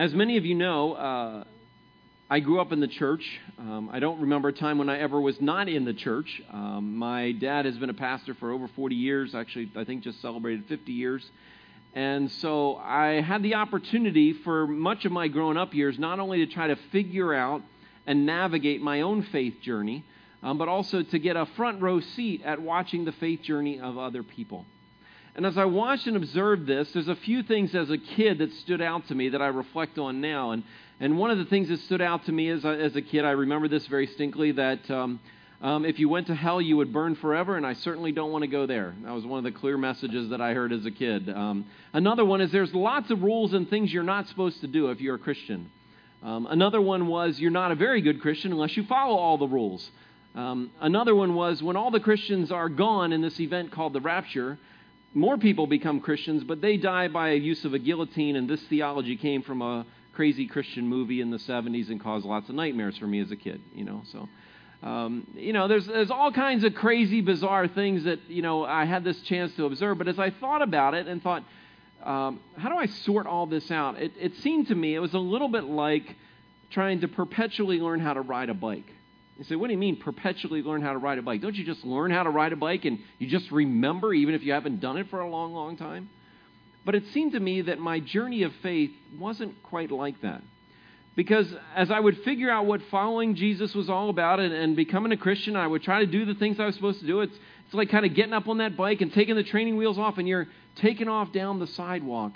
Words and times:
As 0.00 0.14
many 0.14 0.38
of 0.38 0.46
you 0.46 0.54
know, 0.54 0.94
uh, 0.94 1.44
I 2.30 2.40
grew 2.40 2.58
up 2.58 2.72
in 2.72 2.80
the 2.80 2.88
church. 2.88 3.38
Um, 3.58 3.90
I 3.92 3.98
don't 3.98 4.18
remember 4.22 4.48
a 4.48 4.52
time 4.54 4.78
when 4.78 4.88
I 4.88 4.98
ever 4.98 5.20
was 5.20 5.38
not 5.42 5.68
in 5.68 5.84
the 5.84 5.92
church. 5.92 6.40
Um, 6.50 6.96
my 6.96 7.32
dad 7.32 7.66
has 7.66 7.76
been 7.76 7.90
a 7.90 7.94
pastor 7.94 8.32
for 8.32 8.50
over 8.50 8.66
40 8.66 8.94
years, 8.94 9.34
actually, 9.34 9.70
I 9.76 9.84
think 9.84 10.02
just 10.02 10.22
celebrated 10.22 10.64
50 10.70 10.90
years. 10.90 11.30
And 11.92 12.32
so 12.32 12.76
I 12.76 13.20
had 13.20 13.42
the 13.42 13.56
opportunity 13.56 14.32
for 14.32 14.66
much 14.66 15.04
of 15.04 15.12
my 15.12 15.28
growing 15.28 15.58
up 15.58 15.74
years 15.74 15.98
not 15.98 16.18
only 16.18 16.46
to 16.46 16.50
try 16.50 16.68
to 16.68 16.76
figure 16.90 17.34
out 17.34 17.60
and 18.06 18.24
navigate 18.24 18.80
my 18.80 19.02
own 19.02 19.22
faith 19.24 19.60
journey, 19.60 20.02
um, 20.42 20.56
but 20.56 20.68
also 20.68 21.02
to 21.02 21.18
get 21.18 21.36
a 21.36 21.44
front 21.58 21.82
row 21.82 22.00
seat 22.00 22.40
at 22.42 22.62
watching 22.62 23.04
the 23.04 23.12
faith 23.12 23.42
journey 23.42 23.78
of 23.78 23.98
other 23.98 24.22
people. 24.22 24.64
And 25.36 25.46
as 25.46 25.56
I 25.56 25.64
watched 25.64 26.06
and 26.06 26.16
observed 26.16 26.66
this, 26.66 26.90
there's 26.92 27.08
a 27.08 27.16
few 27.16 27.42
things 27.42 27.74
as 27.74 27.90
a 27.90 27.98
kid 27.98 28.38
that 28.38 28.52
stood 28.54 28.80
out 28.80 29.06
to 29.08 29.14
me 29.14 29.28
that 29.30 29.40
I 29.40 29.46
reflect 29.46 29.98
on 29.98 30.20
now. 30.20 30.50
And, 30.50 30.64
and 30.98 31.18
one 31.18 31.30
of 31.30 31.38
the 31.38 31.44
things 31.44 31.68
that 31.68 31.80
stood 31.80 32.00
out 32.00 32.26
to 32.26 32.32
me 32.32 32.48
as 32.48 32.64
as 32.64 32.96
a 32.96 33.02
kid, 33.02 33.24
I 33.24 33.30
remember 33.30 33.68
this 33.68 33.86
very 33.86 34.06
distinctly, 34.06 34.52
that 34.52 34.90
um, 34.90 35.20
um, 35.62 35.84
if 35.84 35.98
you 35.98 36.08
went 36.08 36.26
to 36.28 36.34
hell, 36.34 36.60
you 36.60 36.78
would 36.78 36.90
burn 36.92 37.14
forever, 37.16 37.56
and 37.56 37.66
I 37.66 37.74
certainly 37.74 38.12
don't 38.12 38.32
want 38.32 38.42
to 38.42 38.48
go 38.48 38.64
there. 38.64 38.94
That 39.04 39.12
was 39.12 39.26
one 39.26 39.38
of 39.38 39.44
the 39.44 39.58
clear 39.58 39.76
messages 39.76 40.30
that 40.30 40.40
I 40.40 40.54
heard 40.54 40.72
as 40.72 40.86
a 40.86 40.90
kid. 40.90 41.28
Um, 41.28 41.66
another 41.92 42.24
one 42.24 42.40
is 42.40 42.50
there's 42.50 42.74
lots 42.74 43.10
of 43.10 43.22
rules 43.22 43.52
and 43.52 43.68
things 43.68 43.92
you're 43.92 44.02
not 44.02 44.26
supposed 44.28 44.62
to 44.62 44.66
do 44.66 44.90
if 44.90 45.02
you're 45.02 45.16
a 45.16 45.18
Christian. 45.18 45.70
Um, 46.22 46.46
another 46.46 46.80
one 46.80 47.06
was 47.08 47.38
you're 47.38 47.50
not 47.50 47.72
a 47.72 47.74
very 47.74 48.00
good 48.00 48.22
Christian 48.22 48.52
unless 48.52 48.74
you 48.76 48.84
follow 48.84 49.16
all 49.16 49.36
the 49.36 49.48
rules. 49.48 49.90
Um, 50.34 50.70
another 50.80 51.14
one 51.14 51.34
was 51.34 51.62
when 51.62 51.76
all 51.76 51.90
the 51.90 52.00
Christians 52.00 52.50
are 52.50 52.68
gone 52.68 53.12
in 53.12 53.20
this 53.20 53.38
event 53.38 53.70
called 53.70 53.92
the 53.92 54.00
rapture, 54.00 54.58
more 55.12 55.36
people 55.38 55.66
become 55.66 56.00
Christians, 56.00 56.44
but 56.44 56.60
they 56.60 56.76
die 56.76 57.08
by 57.08 57.32
use 57.32 57.64
of 57.64 57.74
a 57.74 57.78
guillotine, 57.78 58.36
and 58.36 58.48
this 58.48 58.62
theology 58.64 59.16
came 59.16 59.42
from 59.42 59.62
a 59.62 59.84
crazy 60.12 60.46
Christian 60.46 60.86
movie 60.86 61.20
in 61.20 61.30
the 61.30 61.38
70s 61.38 61.90
and 61.90 62.00
caused 62.00 62.26
lots 62.26 62.48
of 62.48 62.54
nightmares 62.54 62.96
for 62.98 63.06
me 63.06 63.20
as 63.20 63.30
a 63.30 63.36
kid, 63.36 63.60
you 63.74 63.84
know, 63.84 64.02
so. 64.12 64.28
Um, 64.82 65.26
you 65.34 65.52
know, 65.52 65.68
there's, 65.68 65.86
there's 65.86 66.10
all 66.10 66.32
kinds 66.32 66.64
of 66.64 66.74
crazy, 66.74 67.20
bizarre 67.20 67.68
things 67.68 68.04
that, 68.04 68.18
you 68.28 68.40
know, 68.40 68.64
I 68.64 68.86
had 68.86 69.04
this 69.04 69.20
chance 69.22 69.54
to 69.56 69.66
observe. 69.66 69.98
But 69.98 70.08
as 70.08 70.18
I 70.18 70.30
thought 70.30 70.62
about 70.62 70.94
it 70.94 71.06
and 71.06 71.22
thought, 71.22 71.44
um, 72.02 72.40
how 72.56 72.70
do 72.70 72.76
I 72.76 72.86
sort 72.86 73.26
all 73.26 73.44
this 73.46 73.70
out? 73.70 74.00
It, 74.00 74.12
it 74.18 74.36
seemed 74.36 74.68
to 74.68 74.74
me 74.74 74.94
it 74.94 75.00
was 75.00 75.12
a 75.12 75.18
little 75.18 75.48
bit 75.48 75.64
like 75.64 76.16
trying 76.70 77.00
to 77.00 77.08
perpetually 77.08 77.78
learn 77.78 78.00
how 78.00 78.14
to 78.14 78.22
ride 78.22 78.48
a 78.48 78.54
bike. 78.54 78.90
You 79.40 79.46
say, 79.46 79.56
what 79.56 79.68
do 79.68 79.72
you 79.72 79.78
mean 79.78 79.96
perpetually 79.96 80.60
learn 80.60 80.82
how 80.82 80.92
to 80.92 80.98
ride 80.98 81.16
a 81.16 81.22
bike? 81.22 81.40
Don't 81.40 81.54
you 81.54 81.64
just 81.64 81.82
learn 81.82 82.10
how 82.10 82.24
to 82.24 82.28
ride 82.28 82.52
a 82.52 82.56
bike 82.56 82.84
and 82.84 82.98
you 83.18 83.26
just 83.26 83.50
remember 83.50 84.12
even 84.12 84.34
if 84.34 84.42
you 84.42 84.52
haven't 84.52 84.80
done 84.80 84.98
it 84.98 85.08
for 85.08 85.20
a 85.20 85.30
long, 85.30 85.54
long 85.54 85.78
time? 85.78 86.10
But 86.84 86.94
it 86.94 87.04
seemed 87.14 87.32
to 87.32 87.40
me 87.40 87.62
that 87.62 87.78
my 87.78 88.00
journey 88.00 88.42
of 88.42 88.52
faith 88.62 88.90
wasn't 89.18 89.62
quite 89.62 89.90
like 89.90 90.20
that. 90.20 90.42
Because 91.16 91.46
as 91.74 91.90
I 91.90 91.98
would 91.98 92.18
figure 92.18 92.50
out 92.50 92.66
what 92.66 92.82
following 92.90 93.34
Jesus 93.34 93.74
was 93.74 93.88
all 93.88 94.10
about 94.10 94.40
and, 94.40 94.52
and 94.52 94.76
becoming 94.76 95.10
a 95.10 95.16
Christian, 95.16 95.56
I 95.56 95.66
would 95.66 95.82
try 95.82 96.00
to 96.00 96.06
do 96.06 96.26
the 96.26 96.34
things 96.34 96.60
I 96.60 96.66
was 96.66 96.74
supposed 96.74 97.00
to 97.00 97.06
do. 97.06 97.22
It's, 97.22 97.34
it's 97.64 97.74
like 97.74 97.88
kind 97.88 98.04
of 98.04 98.14
getting 98.14 98.34
up 98.34 98.46
on 98.46 98.58
that 98.58 98.76
bike 98.76 99.00
and 99.00 99.10
taking 99.10 99.36
the 99.36 99.42
training 99.42 99.78
wheels 99.78 99.98
off, 99.98 100.18
and 100.18 100.28
you're 100.28 100.48
taking 100.76 101.08
off 101.08 101.32
down 101.32 101.58
the 101.58 101.66
sidewalk. 101.66 102.32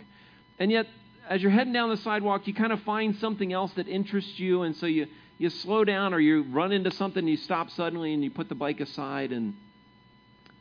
And 0.59 0.71
yet, 0.71 0.87
as 1.29 1.43
you're 1.43 1.51
heading 1.51 1.75
down 1.75 1.91
the 1.91 1.99
sidewalk, 1.99 2.47
you 2.47 2.55
kind 2.55 2.73
of 2.73 2.81
find 2.83 3.17
something 3.17 3.53
else 3.53 3.73
that 3.77 3.89
interests 3.89 4.39
you, 4.39 4.63
and 4.63 4.75
so 4.77 4.87
you, 4.87 5.07
you 5.39 5.51
slow 5.51 5.85
down 5.85 6.15
or 6.15 6.21
you 6.21 6.43
run 6.45 6.73
into 6.73 6.91
something 6.91 7.27
you 7.27 7.37
stop 7.37 7.71
suddenly 7.71 8.15
and 8.15 8.23
you 8.23 8.31
put 8.31 8.49
the 8.49 8.55
bike 8.55 8.81
aside 8.81 9.33
and 9.33 9.55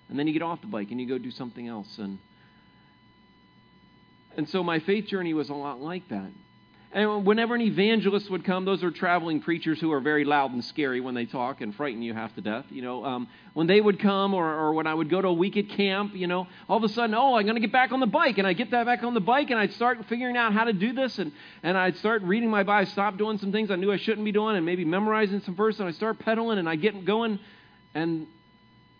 and 0.09 0.19
then 0.19 0.27
you 0.27 0.33
get 0.33 0.41
off 0.41 0.61
the 0.61 0.67
bike 0.67 0.91
and 0.91 0.99
you 0.99 1.07
go 1.07 1.17
do 1.17 1.31
something 1.31 1.67
else. 1.67 1.97
And 1.97 2.19
and 4.35 4.47
so 4.49 4.63
my 4.63 4.79
faith 4.79 5.07
journey 5.07 5.33
was 5.33 5.49
a 5.49 5.53
lot 5.53 5.79
like 5.81 6.07
that 6.09 6.29
and 6.93 7.25
whenever 7.25 7.55
an 7.55 7.61
evangelist 7.61 8.29
would 8.29 8.45
come, 8.45 8.65
those 8.65 8.83
are 8.83 8.91
traveling 8.91 9.41
preachers 9.41 9.79
who 9.79 9.91
are 9.91 9.99
very 9.99 10.25
loud 10.25 10.51
and 10.51 10.63
scary 10.63 11.01
when 11.01 11.15
they 11.15 11.25
talk 11.25 11.59
and 11.61 11.73
frighten 11.73 12.03
you 12.03 12.13
half 12.13 12.35
to 12.35 12.41
death. 12.41 12.65
You 12.69 12.83
know, 12.83 13.03
um, 13.03 13.27
when 13.53 13.65
they 13.65 13.81
would 13.81 13.99
come, 13.99 14.35
or, 14.35 14.45
or 14.45 14.73
when 14.73 14.85
I 14.85 14.93
would 14.93 15.09
go 15.09 15.19
to 15.19 15.29
a 15.29 15.33
week 15.33 15.57
at 15.57 15.69
camp, 15.69 16.13
you 16.13 16.27
know, 16.27 16.47
all 16.69 16.77
of 16.77 16.83
a 16.83 16.89
sudden, 16.89 17.15
oh, 17.15 17.35
I'm 17.35 17.45
going 17.45 17.55
to 17.55 17.61
get 17.61 17.71
back 17.71 17.91
on 17.91 17.99
the 17.99 18.05
bike, 18.05 18.37
and 18.37 18.45
I 18.45 18.53
get 18.53 18.69
that 18.71 18.85
back 18.85 19.03
on 19.03 19.15
the 19.15 19.19
bike, 19.19 19.49
and 19.49 19.59
I'd 19.59 19.73
start 19.73 20.05
figuring 20.07 20.37
out 20.37 20.53
how 20.53 20.65
to 20.65 20.73
do 20.73 20.93
this, 20.93 21.17
and 21.17 21.31
and 21.63 21.75
I'd 21.75 21.97
start 21.97 22.21
reading 22.21 22.51
my 22.51 22.61
Bible, 22.61 22.91
stop 22.91 23.17
doing 23.17 23.39
some 23.39 23.51
things 23.51 23.71
I 23.71 23.75
knew 23.75 23.91
I 23.91 23.97
shouldn't 23.97 24.23
be 24.23 24.31
doing, 24.31 24.55
and 24.55 24.65
maybe 24.65 24.85
memorizing 24.85 25.41
some 25.41 25.55
verses, 25.55 25.79
and 25.79 25.89
I 25.89 25.93
start 25.93 26.19
pedaling, 26.19 26.59
and 26.59 26.69
I 26.69 26.75
get 26.75 27.05
going, 27.05 27.39
and 27.95 28.27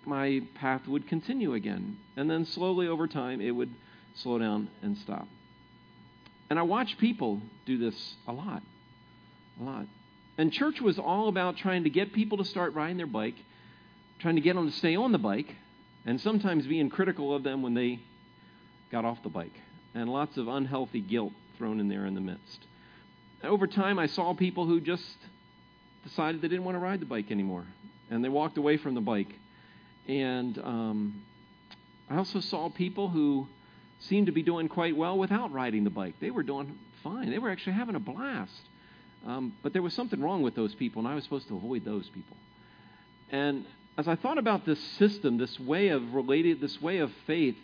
my 0.06 0.42
path 0.56 0.88
would 0.88 1.08
continue 1.08 1.54
again, 1.54 1.98
and 2.18 2.28
then 2.30 2.46
slowly 2.46 2.88
over 2.88 3.08
time, 3.08 3.40
it 3.40 3.52
would 3.52 3.70
slow 4.16 4.40
down 4.40 4.70
and 4.82 4.98
stop. 4.98 5.28
And 6.54 6.60
I 6.60 6.62
watch 6.62 7.00
people 7.00 7.42
do 7.66 7.80
this 7.80 7.96
a 8.28 8.32
lot. 8.32 8.62
A 9.60 9.64
lot. 9.64 9.88
And 10.38 10.54
church 10.54 10.80
was 10.82 11.00
all 11.00 11.28
about 11.28 11.58
trying 11.58 11.86
to 11.86 11.90
get 11.90 12.14
people 12.14 12.38
to 12.38 12.46
start 12.46 12.76
riding 12.76 12.98
their 12.98 13.08
bike, 13.08 13.34
trying 14.20 14.36
to 14.36 14.42
get 14.42 14.54
them 14.54 14.70
to 14.70 14.78
stay 14.78 14.96
on 14.96 15.12
the 15.12 15.18
bike, 15.18 15.52
and 16.06 16.22
sometimes 16.22 16.68
being 16.68 16.92
critical 16.92 17.36
of 17.36 17.42
them 17.42 17.64
when 17.64 17.74
they 17.74 18.02
got 18.92 19.04
off 19.04 19.24
the 19.24 19.30
bike. 19.30 19.56
And 19.96 20.14
lots 20.14 20.38
of 20.38 20.48
unhealthy 20.48 21.02
guilt 21.02 21.34
thrown 21.58 21.80
in 21.80 21.90
there 21.90 22.06
in 22.06 22.14
the 22.14 22.22
midst. 22.22 22.60
And 23.42 23.52
over 23.52 23.66
time, 23.66 23.98
I 23.98 24.06
saw 24.06 24.36
people 24.36 24.68
who 24.68 24.80
just 24.80 25.18
decided 26.04 26.44
they 26.44 26.50
didn't 26.50 26.66
want 26.66 26.76
to 26.76 26.80
ride 26.80 27.00
the 27.00 27.08
bike 27.08 27.32
anymore, 27.32 27.66
and 28.12 28.24
they 28.24 28.30
walked 28.30 28.60
away 28.60 28.78
from 28.78 28.94
the 28.94 29.02
bike. 29.02 29.34
And 30.08 30.60
um, 30.60 31.24
I 32.12 32.18
also 32.18 32.42
saw 32.42 32.70
people 32.70 33.10
who 33.10 33.48
seemed 34.08 34.28
to 34.28 34.32
be 34.32 34.44
doing 34.44 34.68
quite 34.68 34.96
well 34.96 35.18
without 35.18 35.52
riding 35.52 35.84
the 35.84 35.90
bike. 35.90 36.16
They 36.20 36.32
were 36.32 36.44
doing 36.44 36.78
fine. 37.04 37.30
They 37.30 37.40
were 37.40 37.50
actually 37.50 37.74
having 37.74 37.96
a 37.96 38.00
blast. 38.00 38.62
Um, 39.26 39.54
but 39.64 39.74
there 39.74 39.82
was 39.82 39.94
something 39.94 40.22
wrong 40.22 40.42
with 40.42 40.56
those 40.56 40.76
people, 40.76 41.00
and 41.00 41.08
I 41.08 41.16
was 41.16 41.24
supposed 41.24 41.48
to 41.48 41.56
avoid 41.56 41.86
those 41.86 42.08
people. 42.10 42.36
And 43.32 43.66
as 43.98 44.08
I 44.08 44.16
thought 44.16 44.38
about 44.38 44.66
this 44.66 44.80
system, 44.98 45.38
this 45.38 45.60
way 45.60 45.90
of 45.90 46.14
related, 46.14 46.60
this 46.60 46.82
way 46.82 46.98
of 46.98 47.12
faith, 47.26 47.56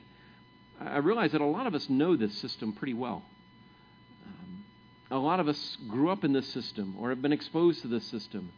I 0.80 0.98
realized 0.98 1.34
that 1.34 1.42
a 1.42 1.46
lot 1.46 1.68
of 1.68 1.76
us 1.76 1.90
know 1.90 2.16
this 2.16 2.38
system 2.38 2.72
pretty 2.72 2.94
well. 2.94 3.24
Um, 4.26 4.64
a 5.12 5.18
lot 5.18 5.42
of 5.42 5.50
us 5.50 5.78
grew 5.90 6.10
up 6.10 6.24
in 6.24 6.32
this 6.32 6.48
system 6.48 6.96
or 6.98 7.10
have 7.10 7.22
been 7.22 7.34
exposed 7.34 7.82
to 7.82 7.90
this 7.90 8.06
system. 8.06 8.52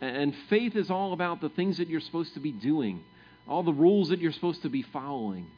And 0.00 0.34
faith 0.48 0.76
is 0.76 0.90
all 0.90 1.12
about 1.12 1.40
the 1.40 1.48
things 1.48 1.78
that 1.78 1.88
you're 1.88 2.00
supposed 2.00 2.34
to 2.34 2.40
be 2.40 2.52
doing, 2.52 3.02
all 3.48 3.64
the 3.64 3.72
rules 3.72 4.10
that 4.10 4.20
you're 4.20 4.32
supposed 4.32 4.62
to 4.62 4.68
be 4.68 4.82
following 4.82 5.50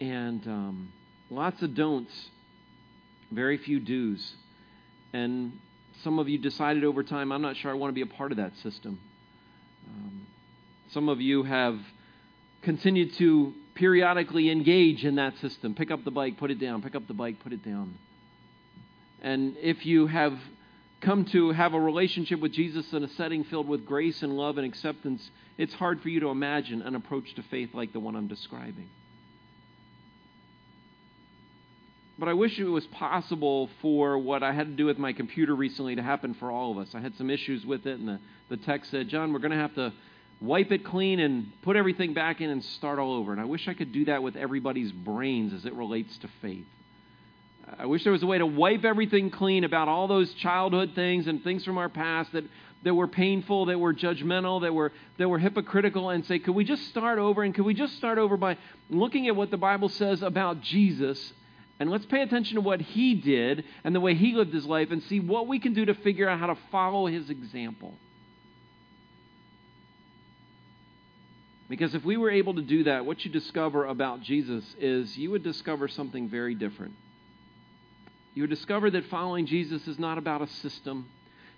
and 0.00 0.46
um, 0.46 0.92
lots 1.30 1.62
of 1.62 1.74
don'ts, 1.74 2.30
very 3.30 3.58
few 3.58 3.80
do's. 3.80 4.34
And 5.12 5.52
some 6.02 6.18
of 6.18 6.28
you 6.28 6.38
decided 6.38 6.84
over 6.84 7.02
time, 7.02 7.32
I'm 7.32 7.42
not 7.42 7.56
sure 7.56 7.70
I 7.70 7.74
want 7.74 7.90
to 7.90 7.94
be 7.94 8.02
a 8.02 8.14
part 8.14 8.30
of 8.30 8.38
that 8.38 8.56
system. 8.62 9.00
Um, 9.88 10.26
some 10.92 11.08
of 11.08 11.20
you 11.20 11.42
have 11.42 11.78
continued 12.62 13.14
to 13.14 13.52
periodically 13.74 14.50
engage 14.50 15.04
in 15.04 15.16
that 15.16 15.36
system. 15.38 15.74
Pick 15.74 15.90
up 15.90 16.04
the 16.04 16.10
bike, 16.10 16.36
put 16.38 16.50
it 16.50 16.60
down, 16.60 16.82
pick 16.82 16.94
up 16.94 17.06
the 17.06 17.14
bike, 17.14 17.40
put 17.42 17.52
it 17.52 17.64
down. 17.64 17.96
And 19.22 19.56
if 19.58 19.86
you 19.86 20.06
have 20.06 20.38
come 21.00 21.24
to 21.26 21.50
have 21.50 21.74
a 21.74 21.80
relationship 21.80 22.40
with 22.40 22.52
Jesus 22.52 22.92
in 22.92 23.04
a 23.04 23.08
setting 23.08 23.44
filled 23.44 23.68
with 23.68 23.86
grace 23.86 24.22
and 24.22 24.36
love 24.36 24.58
and 24.58 24.66
acceptance, 24.66 25.30
it's 25.56 25.74
hard 25.74 26.00
for 26.00 26.08
you 26.08 26.20
to 26.20 26.28
imagine 26.28 26.82
an 26.82 26.94
approach 26.94 27.34
to 27.34 27.42
faith 27.42 27.70
like 27.72 27.92
the 27.92 28.00
one 28.00 28.16
I'm 28.16 28.28
describing. 28.28 28.88
But 32.18 32.28
I 32.28 32.32
wish 32.32 32.58
it 32.58 32.64
was 32.64 32.86
possible 32.86 33.70
for 33.80 34.18
what 34.18 34.42
I 34.42 34.52
had 34.52 34.66
to 34.66 34.72
do 34.72 34.86
with 34.86 34.98
my 34.98 35.12
computer 35.12 35.54
recently 35.54 35.94
to 35.94 36.02
happen 36.02 36.34
for 36.34 36.50
all 36.50 36.72
of 36.72 36.78
us. 36.78 36.88
I 36.92 37.00
had 37.00 37.14
some 37.16 37.30
issues 37.30 37.64
with 37.64 37.86
it, 37.86 38.00
and 38.00 38.08
the, 38.08 38.18
the 38.48 38.56
text 38.56 38.90
said, 38.90 39.08
John, 39.08 39.32
we're 39.32 39.38
going 39.38 39.52
to 39.52 39.56
have 39.56 39.74
to 39.76 39.92
wipe 40.40 40.72
it 40.72 40.84
clean 40.84 41.20
and 41.20 41.52
put 41.62 41.76
everything 41.76 42.14
back 42.14 42.40
in 42.40 42.50
and 42.50 42.64
start 42.64 42.98
all 42.98 43.14
over. 43.14 43.30
And 43.30 43.40
I 43.40 43.44
wish 43.44 43.68
I 43.68 43.74
could 43.74 43.92
do 43.92 44.04
that 44.06 44.22
with 44.22 44.34
everybody's 44.34 44.90
brains 44.90 45.52
as 45.52 45.64
it 45.64 45.74
relates 45.74 46.16
to 46.18 46.28
faith. 46.42 46.66
I 47.78 47.86
wish 47.86 48.02
there 48.02 48.12
was 48.12 48.22
a 48.22 48.26
way 48.26 48.38
to 48.38 48.46
wipe 48.46 48.84
everything 48.84 49.30
clean 49.30 49.62
about 49.62 49.88
all 49.88 50.08
those 50.08 50.32
childhood 50.34 50.92
things 50.94 51.26
and 51.28 51.44
things 51.44 51.64
from 51.64 51.78
our 51.78 51.88
past 51.88 52.32
that, 52.32 52.44
that 52.82 52.94
were 52.94 53.06
painful, 53.06 53.66
that 53.66 53.78
were 53.78 53.94
judgmental, 53.94 54.62
that 54.62 54.74
were, 54.74 54.90
that 55.18 55.28
were 55.28 55.38
hypocritical, 55.38 56.10
and 56.10 56.24
say, 56.26 56.38
could 56.38 56.54
we 56.54 56.64
just 56.64 56.88
start 56.88 57.18
over? 57.18 57.42
And 57.42 57.54
could 57.54 57.64
we 57.64 57.74
just 57.74 57.96
start 57.96 58.18
over 58.18 58.36
by 58.36 58.56
looking 58.90 59.28
at 59.28 59.36
what 59.36 59.50
the 59.50 59.56
Bible 59.56 59.88
says 59.88 60.22
about 60.22 60.62
Jesus 60.62 61.32
and 61.80 61.90
let's 61.90 62.06
pay 62.06 62.22
attention 62.22 62.56
to 62.56 62.60
what 62.60 62.80
he 62.80 63.14
did 63.14 63.64
and 63.84 63.94
the 63.94 64.00
way 64.00 64.14
he 64.14 64.34
lived 64.34 64.52
his 64.52 64.66
life 64.66 64.90
and 64.90 65.02
see 65.04 65.20
what 65.20 65.46
we 65.46 65.60
can 65.60 65.74
do 65.74 65.84
to 65.84 65.94
figure 65.94 66.28
out 66.28 66.40
how 66.40 66.46
to 66.46 66.58
follow 66.72 67.06
his 67.06 67.30
example. 67.30 67.94
Because 71.68 71.94
if 71.94 72.04
we 72.04 72.16
were 72.16 72.30
able 72.30 72.54
to 72.54 72.62
do 72.62 72.84
that, 72.84 73.04
what 73.04 73.24
you 73.24 73.30
discover 73.30 73.84
about 73.84 74.22
Jesus 74.22 74.64
is 74.80 75.16
you 75.16 75.30
would 75.30 75.44
discover 75.44 75.86
something 75.86 76.28
very 76.28 76.54
different. 76.54 76.94
You 78.34 78.44
would 78.44 78.50
discover 78.50 78.90
that 78.90 79.04
following 79.06 79.46
Jesus 79.46 79.86
is 79.86 79.98
not 79.98 80.18
about 80.18 80.42
a 80.42 80.48
system, 80.48 81.08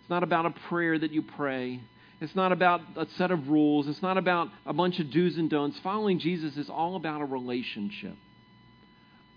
it's 0.01 0.11
not 0.11 0.23
about 0.23 0.47
a 0.47 0.51
prayer 0.69 0.99
that 0.99 1.13
you 1.13 1.23
pray. 1.23 1.81
It's 2.23 2.37
not 2.37 2.53
about 2.53 2.83
a 2.97 3.07
set 3.17 3.31
of 3.31 3.49
rules. 3.49 3.89
It's 3.89 4.03
not 4.03 4.19
about 4.19 4.49
a 4.67 4.75
bunch 4.75 5.01
of 5.01 5.11
do's 5.11 5.39
and 5.39 5.49
don'ts. 5.49 5.79
Following 5.79 6.19
Jesus 6.19 6.59
is 6.59 6.69
all 6.69 6.97
about 6.97 7.23
a 7.23 7.25
relationship 7.25 8.15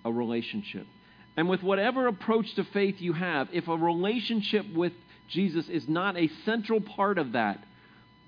a 0.05 0.11
relationship. 0.11 0.87
And 1.35 1.49
with 1.49 1.63
whatever 1.63 2.07
approach 2.07 2.53
to 2.55 2.63
faith 2.63 3.01
you 3.01 3.13
have, 3.13 3.49
if 3.51 3.67
a 3.67 3.75
relationship 3.75 4.71
with 4.73 4.93
Jesus 5.27 5.67
is 5.69 5.87
not 5.87 6.15
a 6.17 6.29
central 6.45 6.79
part 6.79 7.17
of 7.17 7.31
that, 7.31 7.63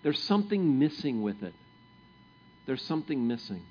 there's 0.04 0.22
something 0.24 0.80
missing 0.80 1.22
with 1.22 1.44
it. 1.44 1.54
There's 2.66 2.82
something 2.82 3.28
missing. 3.28 3.62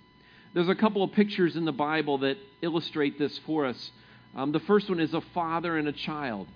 There's 0.52 0.68
a 0.68 0.74
couple 0.74 1.02
of 1.02 1.12
pictures 1.12 1.56
in 1.56 1.64
the 1.64 1.72
Bible 1.72 2.18
that 2.18 2.36
illustrate 2.62 3.18
this 3.18 3.36
for 3.38 3.66
us. 3.66 3.90
Um, 4.36 4.52
the 4.52 4.60
first 4.60 4.88
one 4.88 5.00
is 5.00 5.12
a 5.14 5.20
father 5.20 5.76
and 5.76 5.88
a 5.88 5.92
child. 5.92 6.46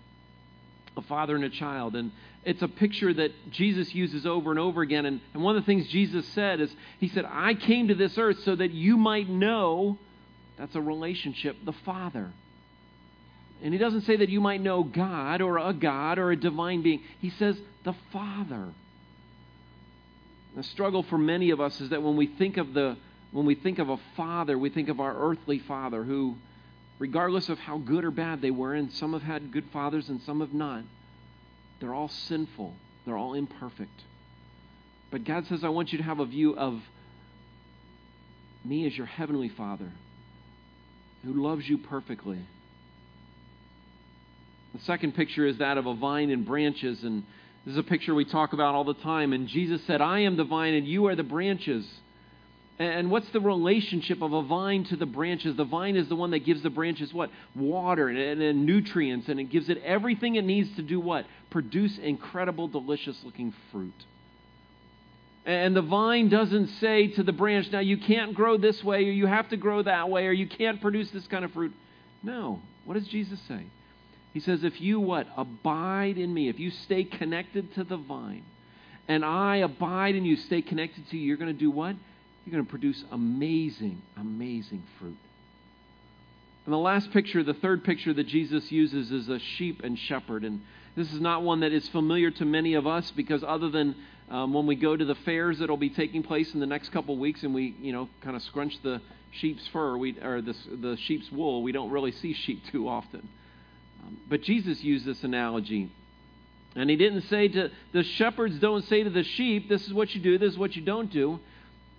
A 0.97 1.03
father 1.03 1.35
and 1.35 1.45
a 1.45 1.51
child. 1.51 1.97
And 1.97 2.13
it's 2.45 2.63
a 2.63 2.69
picture 2.69 3.13
that 3.13 3.33
Jesus 3.51 3.93
uses 3.95 4.25
over 4.25 4.51
and 4.51 4.59
over 4.59 4.83
again. 4.83 5.05
And, 5.05 5.21
and 5.35 5.43
one 5.43 5.57
of 5.57 5.63
the 5.63 5.67
things 5.67 5.89
Jesus 5.89 6.27
said 6.29 6.61
is, 6.61 6.75
He 7.01 7.09
said, 7.09 7.25
I 7.29 7.55
came 7.55 7.89
to 7.89 7.95
this 7.95 8.17
earth 8.19 8.39
so 8.45 8.55
that 8.55 8.71
you 8.71 8.97
might 8.97 9.29
know 9.29 9.99
that's 10.59 10.75
a 10.75 10.81
relationship, 10.81 11.57
the 11.65 11.73
Father. 11.73 12.31
And 13.63 13.73
He 13.73 13.79
doesn't 13.79 14.03
say 14.03 14.17
that 14.17 14.29
you 14.29 14.41
might 14.41 14.61
know 14.61 14.83
God 14.83 15.41
or 15.41 15.59
a 15.59 15.73
God 15.73 16.19
or 16.19 16.31
a 16.31 16.37
divine 16.37 16.83
being. 16.83 17.03
He 17.21 17.31
says, 17.31 17.57
the 17.85 17.95
Father. 18.13 18.69
The 20.57 20.63
struggle 20.65 21.05
for 21.05 21.19
many 21.19 21.51
of 21.51 21.61
us 21.61 21.81
is 21.81 21.91
that 21.91 22.03
when 22.03 22.17
we 22.17 22.27
think 22.27 22.57
of 22.57 22.75
the 22.75 22.97
when 23.31 23.45
we 23.45 23.55
think 23.55 23.79
of 23.79 23.91
a 23.91 23.99
father, 24.17 24.59
we 24.59 24.71
think 24.71 24.89
of 24.89 25.01
our 25.01 25.15
earthly 25.15 25.59
father 25.59 26.03
who, 26.03 26.37
regardless 26.99 27.51
of 27.51 27.59
how 27.59 27.77
good 27.77 28.03
or 28.03 28.11
bad 28.11 28.41
they 28.41 28.51
were, 28.51 28.73
and 28.73 28.91
some 28.91 29.13
have 29.13 29.23
had 29.23 29.53
good 29.53 29.67
fathers 29.71 30.09
and 30.09 30.23
some 30.23 30.41
have 30.41 30.55
not, 30.55 30.83
they're 31.79 31.93
all 31.93 32.09
sinful, 32.09 32.75
they're 33.05 33.19
all 33.19 33.35
imperfect. 33.35 34.03
But 35.11 35.25
God 35.25 35.47
says, 35.47 35.63
I 35.63 35.69
want 35.69 35.93
you 35.93 35.99
to 35.99 36.05
have 36.05 36.21
a 36.21 36.25
view 36.25 36.57
of 36.57 36.81
me 38.65 38.87
as 38.87 38.97
your 38.97 39.07
heavenly 39.07 39.51
father 39.51 39.93
who 41.25 41.33
loves 41.33 41.69
you 41.69 41.79
perfectly. 41.79 42.39
The 44.75 44.81
second 44.81 45.15
picture 45.15 45.47
is 45.47 45.59
that 45.59 45.79
of 45.79 45.87
a 45.87 45.95
vine 45.95 46.31
and 46.31 46.47
branches, 46.47 47.03
and 47.03 47.25
this 47.65 47.73
is 47.73 47.79
a 47.79 47.83
picture 47.83 48.15
we 48.15 48.25
talk 48.25 48.53
about 48.53 48.75
all 48.75 48.85
the 48.85 48.95
time. 48.95 49.33
And 49.33 49.49
Jesus 49.49 49.81
said, 49.87 50.01
I 50.01 50.21
am 50.21 50.37
the 50.37 50.45
vine 50.45 50.75
and 50.75 50.87
you 50.87 51.07
are 51.07 51.17
the 51.17 51.23
branches. 51.23 51.87
And 52.79 53.11
what's 53.11 53.29
the 53.31 53.41
relationship 53.41 54.23
of 54.23 54.33
a 54.33 54.43
vine 54.43 54.85
to 54.85 54.97
the 54.97 55.07
branches? 55.07 55.57
The 55.57 55.65
vine 55.65 55.97
is 55.97 56.09
the 56.09 56.15
one 56.15 56.31
that 56.31 56.45
gives 56.45 56.63
the 56.63 56.71
branches 56.71 57.13
what? 57.13 57.31
Water 57.57 58.09
and, 58.09 58.41
and, 58.41 58.65
nutrients, 58.65 59.29
and 59.29 59.41
it 59.41 59.45
gives 59.45 59.69
it 59.69 59.83
everything 59.85 60.37
it 60.37 60.45
needs 60.45 60.75
to 60.77 60.83
do 60.83 61.01
what? 61.01 61.27
Produce 61.51 61.99
incredible, 61.99 62.69
delicious 62.69 63.17
looking 63.25 63.53
fruit. 63.73 63.93
And 65.49 65.75
the 65.75 65.83
vine 65.83 66.29
doesn't 66.29 66.69
say 66.81 67.09
to 67.09 67.23
the 67.23 67.33
branch, 67.33 67.71
now 67.73 67.81
you 67.81 67.97
can't 67.97 68.35
grow 68.35 68.59
this 68.59 68.85
way, 68.85 68.99
or 68.99 69.13
you 69.13 69.27
have 69.27 69.49
to 69.49 69.57
grow 69.57 69.83
that 69.83 70.11
way, 70.11 70.27
or 70.27 70.33
you 70.33 70.47
can't 70.47 70.81
produce 70.81 71.11
this 71.11 71.27
kind 71.27 71.45
of 71.45 71.53
fruit. 71.53 71.73
No. 72.23 72.61
What 72.85 72.95
does 72.95 73.09
Jesus 73.09 73.41
say? 73.49 73.65
He 74.35 74.41
says, 74.41 74.63
if 74.63 74.81
you 74.81 75.01
what? 75.01 75.27
Abide 75.37 76.19
in 76.19 76.33
me, 76.33 76.49
if 76.49 76.61
you 76.61 76.71
stay 76.71 77.05
connected 77.05 77.75
to 77.75 77.85
the 77.85 77.97
vine, 77.97 78.45
and 79.09 79.25
I 79.25 79.57
abide 79.57 80.15
in 80.15 80.25
you, 80.25 80.37
stay 80.37 80.61
connected 80.61 81.09
to 81.11 81.17
you, 81.17 81.27
you're 81.27 81.39
going 81.39 81.53
to 81.53 81.59
do 81.59 81.71
what? 81.71 81.97
you're 82.49 82.57
going 82.57 82.65
to 82.65 82.71
produce 82.71 83.05
amazing, 83.13 84.01
amazing 84.17 84.83
fruit. 84.99 85.19
And 86.65 86.73
the 86.73 86.79
last 86.79 87.11
picture, 87.13 87.43
the 87.43 87.53
third 87.53 87.85
picture 87.85 88.15
that 88.15 88.27
Jesus 88.27 88.73
uses 88.73 89.11
is 89.11 89.29
a 89.29 89.39
sheep 89.39 89.83
and 89.85 89.99
shepherd. 89.99 90.45
And 90.45 90.63
this 90.97 91.13
is 91.13 91.21
not 91.21 91.43
one 91.43 91.61
that 91.61 91.73
is 91.73 91.87
familiar 91.89 92.31
to 92.31 92.47
many 92.47 92.73
of 92.73 92.87
us 92.87 93.11
because 93.11 93.45
other 93.47 93.69
than 93.69 93.95
um, 94.31 94.53
when 94.53 94.67
we 94.67 94.77
go 94.77 94.97
to 94.97 95.05
the 95.05 95.15
fairs 95.15 95.59
that'll 95.59 95.77
be 95.77 95.91
taking 95.91 96.23
place 96.23 96.53
in 96.55 96.61
the 96.61 96.67
next 96.67 96.91
couple 96.91 97.17
weeks 97.17 97.43
and 97.43 97.55
we, 97.55 97.75
you 97.81 97.93
know, 97.93 98.09
kind 98.23 98.37
of 98.37 98.43
scrunch 98.43 98.75
the 98.83 99.01
sheep's 99.33 99.67
fur 99.69 99.97
we, 99.97 100.19
or 100.21 100.43
the, 100.43 100.55
the 100.81 100.97
sheep's 101.05 101.31
wool, 101.31 101.63
we 101.63 101.73
don't 101.73 101.91
really 101.91 102.13
see 102.13 102.35
sheep 102.35 102.63
too 102.71 102.89
often. 102.89 103.29
Um, 104.03 104.19
but 104.29 104.43
Jesus 104.43 104.83
used 104.83 105.05
this 105.05 105.23
analogy. 105.25 105.91
And 106.77 106.91
he 106.91 106.97
didn't 106.97 107.23
say 107.23 107.49
to 107.49 107.71
the 107.93 108.03
shepherds, 108.03 108.59
don't 108.59 108.85
say 108.85 109.03
to 109.03 109.11
the 109.11 109.25
sheep, 109.25 109.69
this 109.69 109.87
is 109.87 109.93
what 109.93 110.15
you 110.15 110.21
do, 110.21 110.39
this 110.39 110.53
is 110.53 110.59
what 110.59 110.77
you 110.77 110.83
don't 110.83 111.11
do 111.11 111.41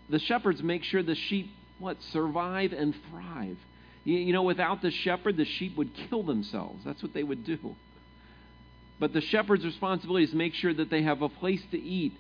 the 0.09 0.19
shepherds 0.19 0.61
make 0.63 0.83
sure 0.83 1.03
the 1.03 1.15
sheep 1.15 1.51
what 1.77 1.97
survive 2.11 2.73
and 2.73 2.93
thrive. 3.09 3.57
You, 4.03 4.17
you 4.17 4.33
know, 4.33 4.43
without 4.43 4.81
the 4.81 4.91
shepherd, 4.91 5.37
the 5.37 5.45
sheep 5.45 5.77
would 5.77 5.91
kill 6.09 6.23
themselves. 6.23 6.83
That's 6.83 7.01
what 7.01 7.13
they 7.13 7.23
would 7.23 7.45
do. 7.45 7.75
But 8.99 9.13
the 9.13 9.21
shepherd's 9.21 9.65
responsibility 9.65 10.25
is 10.25 10.31
to 10.31 10.35
make 10.35 10.53
sure 10.53 10.73
that 10.73 10.89
they 10.89 11.01
have 11.03 11.21
a 11.21 11.29
place 11.29 11.61
to 11.71 11.79
eat 11.79 12.13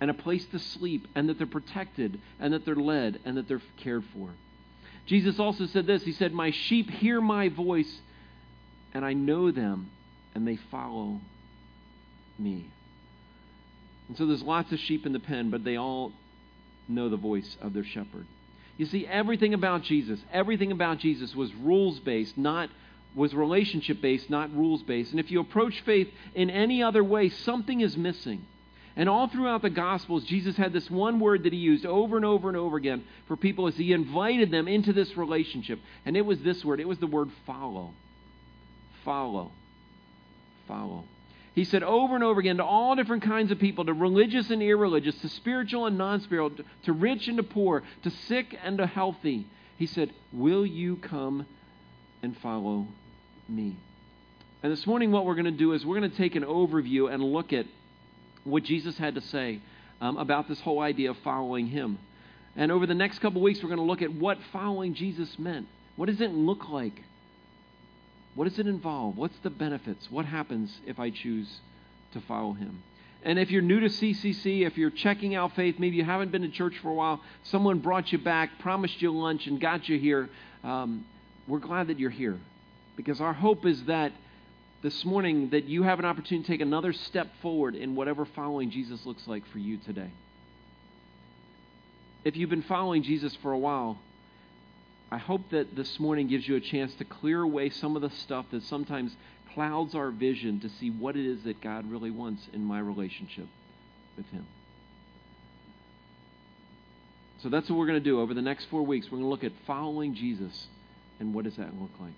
and 0.00 0.10
a 0.10 0.14
place 0.14 0.46
to 0.46 0.58
sleep, 0.58 1.06
and 1.14 1.28
that 1.28 1.36
they're 1.36 1.46
protected, 1.46 2.18
and 2.38 2.54
that 2.54 2.64
they're 2.64 2.74
led, 2.74 3.20
and 3.26 3.36
that 3.36 3.46
they're 3.46 3.60
cared 3.76 4.02
for. 4.14 4.30
Jesus 5.04 5.38
also 5.38 5.66
said 5.66 5.86
this 5.86 6.02
He 6.04 6.12
said, 6.12 6.32
My 6.32 6.52
sheep 6.52 6.88
hear 6.88 7.20
my 7.20 7.48
voice, 7.50 8.00
and 8.94 9.04
I 9.04 9.12
know 9.12 9.50
them, 9.50 9.90
and 10.34 10.48
they 10.48 10.56
follow 10.70 11.20
me. 12.38 12.70
And 14.08 14.16
so 14.16 14.26
there's 14.26 14.42
lots 14.42 14.72
of 14.72 14.80
sheep 14.80 15.04
in 15.04 15.12
the 15.12 15.20
pen, 15.20 15.50
but 15.50 15.64
they 15.64 15.76
all 15.76 16.12
know 16.88 17.08
the 17.08 17.16
voice 17.16 17.56
of 17.60 17.74
their 17.74 17.84
shepherd. 17.84 18.26
You 18.78 18.86
see, 18.86 19.06
everything 19.06 19.52
about 19.52 19.82
Jesus, 19.82 20.18
everything 20.32 20.72
about 20.72 20.98
Jesus 20.98 21.34
was 21.34 21.54
rules 21.54 22.00
based, 22.00 22.38
not 22.38 22.70
was 23.14 23.34
relationship 23.34 24.00
based, 24.00 24.30
not 24.30 24.54
rules 24.54 24.82
based. 24.82 25.10
And 25.10 25.20
if 25.20 25.30
you 25.30 25.40
approach 25.40 25.80
faith 25.82 26.08
in 26.34 26.50
any 26.50 26.82
other 26.82 27.02
way, 27.02 27.28
something 27.28 27.80
is 27.80 27.96
missing. 27.96 28.44
And 28.96 29.08
all 29.08 29.28
throughout 29.28 29.62
the 29.62 29.70
Gospels, 29.70 30.24
Jesus 30.24 30.56
had 30.56 30.72
this 30.72 30.90
one 30.90 31.20
word 31.20 31.44
that 31.44 31.52
he 31.52 31.58
used 31.58 31.86
over 31.86 32.16
and 32.16 32.24
over 32.24 32.48
and 32.48 32.56
over 32.56 32.76
again 32.76 33.04
for 33.26 33.36
people 33.36 33.66
as 33.66 33.76
he 33.76 33.92
invited 33.92 34.50
them 34.50 34.68
into 34.68 34.92
this 34.92 35.16
relationship. 35.16 35.80
And 36.04 36.16
it 36.16 36.26
was 36.26 36.40
this 36.40 36.64
word 36.64 36.80
it 36.80 36.88
was 36.88 36.98
the 36.98 37.06
word 37.06 37.30
follow. 37.46 37.94
Follow. 39.04 39.52
Follow. 40.68 41.04
He 41.54 41.64
said 41.64 41.82
over 41.82 42.14
and 42.14 42.22
over 42.22 42.40
again 42.40 42.58
to 42.58 42.64
all 42.64 42.94
different 42.94 43.22
kinds 43.24 43.50
of 43.50 43.58
people, 43.58 43.84
to 43.84 43.92
religious 43.92 44.50
and 44.50 44.62
irreligious, 44.62 45.16
to 45.20 45.28
spiritual 45.28 45.86
and 45.86 45.98
non 45.98 46.20
spiritual, 46.20 46.64
to 46.84 46.92
rich 46.92 47.26
and 47.26 47.38
to 47.38 47.42
poor, 47.42 47.82
to 48.02 48.10
sick 48.10 48.56
and 48.62 48.78
to 48.78 48.86
healthy. 48.86 49.46
He 49.76 49.86
said, 49.86 50.12
Will 50.32 50.64
you 50.64 50.96
come 50.96 51.46
and 52.22 52.36
follow 52.36 52.86
me? 53.50 53.76
And 54.62 54.70
this 54.70 54.86
morning, 54.86 55.10
what 55.10 55.24
we're 55.24 55.34
going 55.34 55.44
to 55.46 55.50
do 55.50 55.72
is 55.72 55.84
we're 55.84 55.98
going 55.98 56.10
to 56.10 56.16
take 56.16 56.36
an 56.36 56.44
overview 56.44 57.12
and 57.12 57.22
look 57.22 57.52
at 57.52 57.66
what 58.44 58.62
Jesus 58.62 58.96
had 58.98 59.14
to 59.14 59.20
say 59.20 59.60
um, 60.00 60.16
about 60.16 60.48
this 60.48 60.60
whole 60.60 60.80
idea 60.80 61.10
of 61.10 61.16
following 61.18 61.66
him. 61.66 61.98
And 62.56 62.70
over 62.70 62.86
the 62.86 62.94
next 62.94 63.20
couple 63.20 63.40
weeks, 63.40 63.62
we're 63.62 63.68
going 63.68 63.78
to 63.78 63.84
look 63.84 64.02
at 64.02 64.12
what 64.12 64.38
following 64.52 64.94
Jesus 64.94 65.38
meant. 65.38 65.66
What 65.96 66.06
does 66.06 66.20
it 66.20 66.32
look 66.32 66.68
like? 66.68 67.02
What 68.34 68.48
does 68.48 68.58
it 68.58 68.66
involve? 68.66 69.16
What's 69.16 69.38
the 69.42 69.50
benefits? 69.50 70.10
What 70.10 70.24
happens 70.24 70.78
if 70.86 70.98
I 70.98 71.10
choose 71.10 71.60
to 72.12 72.20
follow 72.20 72.52
him? 72.52 72.82
And 73.22 73.38
if 73.38 73.50
you're 73.50 73.62
new 73.62 73.80
to 73.80 73.86
CCC, 73.86 74.66
if 74.66 74.78
you're 74.78 74.90
checking 74.90 75.34
out 75.34 75.54
faith, 75.54 75.78
maybe 75.78 75.96
you 75.96 76.04
haven't 76.04 76.32
been 76.32 76.42
to 76.42 76.48
church 76.48 76.74
for 76.80 76.88
a 76.88 76.94
while, 76.94 77.20
someone 77.44 77.80
brought 77.80 78.12
you 78.12 78.18
back, 78.18 78.58
promised 78.60 79.02
you 79.02 79.10
lunch, 79.10 79.46
and 79.46 79.60
got 79.60 79.88
you 79.88 79.98
here, 79.98 80.30
um, 80.64 81.04
we're 81.46 81.58
glad 81.58 81.88
that 81.88 81.98
you're 81.98 82.08
here. 82.10 82.38
Because 83.00 83.22
our 83.22 83.32
hope 83.32 83.64
is 83.64 83.84
that 83.84 84.12
this 84.82 85.06
morning 85.06 85.48
that 85.50 85.64
you 85.64 85.84
have 85.84 85.98
an 85.98 86.04
opportunity 86.04 86.46
to 86.46 86.52
take 86.52 86.60
another 86.60 86.92
step 86.92 87.28
forward 87.40 87.74
in 87.74 87.94
whatever 87.94 88.26
following 88.26 88.70
Jesus 88.70 89.06
looks 89.06 89.26
like 89.26 89.42
for 89.46 89.58
you 89.58 89.78
today. 89.78 90.10
If 92.24 92.36
you've 92.36 92.50
been 92.50 92.60
following 92.60 93.02
Jesus 93.02 93.34
for 93.36 93.52
a 93.52 93.58
while, 93.58 93.98
I 95.10 95.16
hope 95.16 95.48
that 95.50 95.74
this 95.74 95.98
morning 95.98 96.28
gives 96.28 96.46
you 96.46 96.56
a 96.56 96.60
chance 96.60 96.94
to 96.96 97.06
clear 97.06 97.40
away 97.40 97.70
some 97.70 97.96
of 97.96 98.02
the 98.02 98.10
stuff 98.10 98.44
that 98.50 98.64
sometimes 98.64 99.16
clouds 99.54 99.94
our 99.94 100.10
vision 100.10 100.60
to 100.60 100.68
see 100.68 100.90
what 100.90 101.16
it 101.16 101.24
is 101.24 101.42
that 101.44 101.62
God 101.62 101.90
really 101.90 102.10
wants 102.10 102.42
in 102.52 102.62
my 102.62 102.80
relationship 102.80 103.46
with 104.18 104.26
Him. 104.26 104.46
So 107.42 107.48
that's 107.48 107.70
what 107.70 107.78
we're 107.78 107.86
going 107.86 107.98
to 107.98 108.04
do 108.04 108.20
over 108.20 108.34
the 108.34 108.42
next 108.42 108.66
four 108.66 108.82
weeks. 108.82 109.06
We're 109.06 109.20
going 109.20 109.22
to 109.22 109.30
look 109.30 109.44
at 109.44 109.52
following 109.66 110.14
Jesus 110.14 110.66
and 111.18 111.32
what 111.32 111.44
does 111.44 111.56
that 111.56 111.80
look 111.80 111.92
like. 111.98 112.12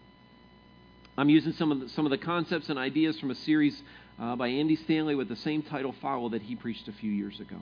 I'm 1.17 1.29
using 1.29 1.53
some 1.53 1.71
of 1.71 1.81
the, 1.81 1.89
some 1.91 2.07
of 2.07 2.11
the 2.11 2.19
concepts 2.19 2.71
and 2.71 2.79
ideas 2.79 3.21
from 3.21 3.31
a 3.31 3.35
series 3.35 3.81
uh, 4.19 4.35
by 4.35 4.49
Andy 4.49 4.77
Stanley 4.77 5.15
with 5.15 5.29
the 5.29 5.37
same 5.37 5.63
title, 5.63 5.95
Follow, 6.01 6.31
that 6.31 6.41
he 6.43 6.57
preached 6.57 6.89
a 6.89 6.93
few 6.93 7.11
years 7.11 7.39
ago. 7.39 7.57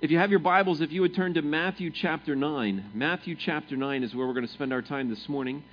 If 0.00 0.10
you 0.12 0.18
have 0.18 0.30
your 0.30 0.38
Bibles, 0.38 0.80
if 0.80 0.92
you 0.92 1.00
would 1.02 1.14
turn 1.14 1.34
to 1.34 1.42
Matthew 1.42 1.90
chapter 1.90 2.36
9. 2.36 2.92
Matthew 2.94 3.34
chapter 3.34 3.76
9 3.76 4.04
is 4.04 4.14
where 4.14 4.26
we're 4.26 4.34
going 4.34 4.46
to 4.46 4.52
spend 4.52 4.72
our 4.72 4.82
time 4.82 5.10
this 5.10 5.28
morning. 5.28 5.64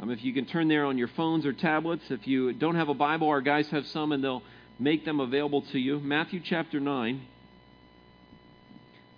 Um, 0.00 0.10
if 0.10 0.22
you 0.22 0.32
can 0.32 0.46
turn 0.46 0.68
there 0.68 0.84
on 0.86 0.96
your 0.96 1.08
phones 1.08 1.44
or 1.44 1.52
tablets. 1.52 2.04
If 2.08 2.26
you 2.26 2.52
don't 2.52 2.76
have 2.76 2.88
a 2.88 2.94
Bible, 2.94 3.28
our 3.28 3.40
guys 3.40 3.68
have 3.70 3.86
some 3.88 4.12
and 4.12 4.22
they'll 4.22 4.42
make 4.78 5.04
them 5.04 5.18
available 5.18 5.62
to 5.72 5.78
you. 5.78 5.98
Matthew 5.98 6.40
chapter 6.42 6.78
9. 6.78 7.20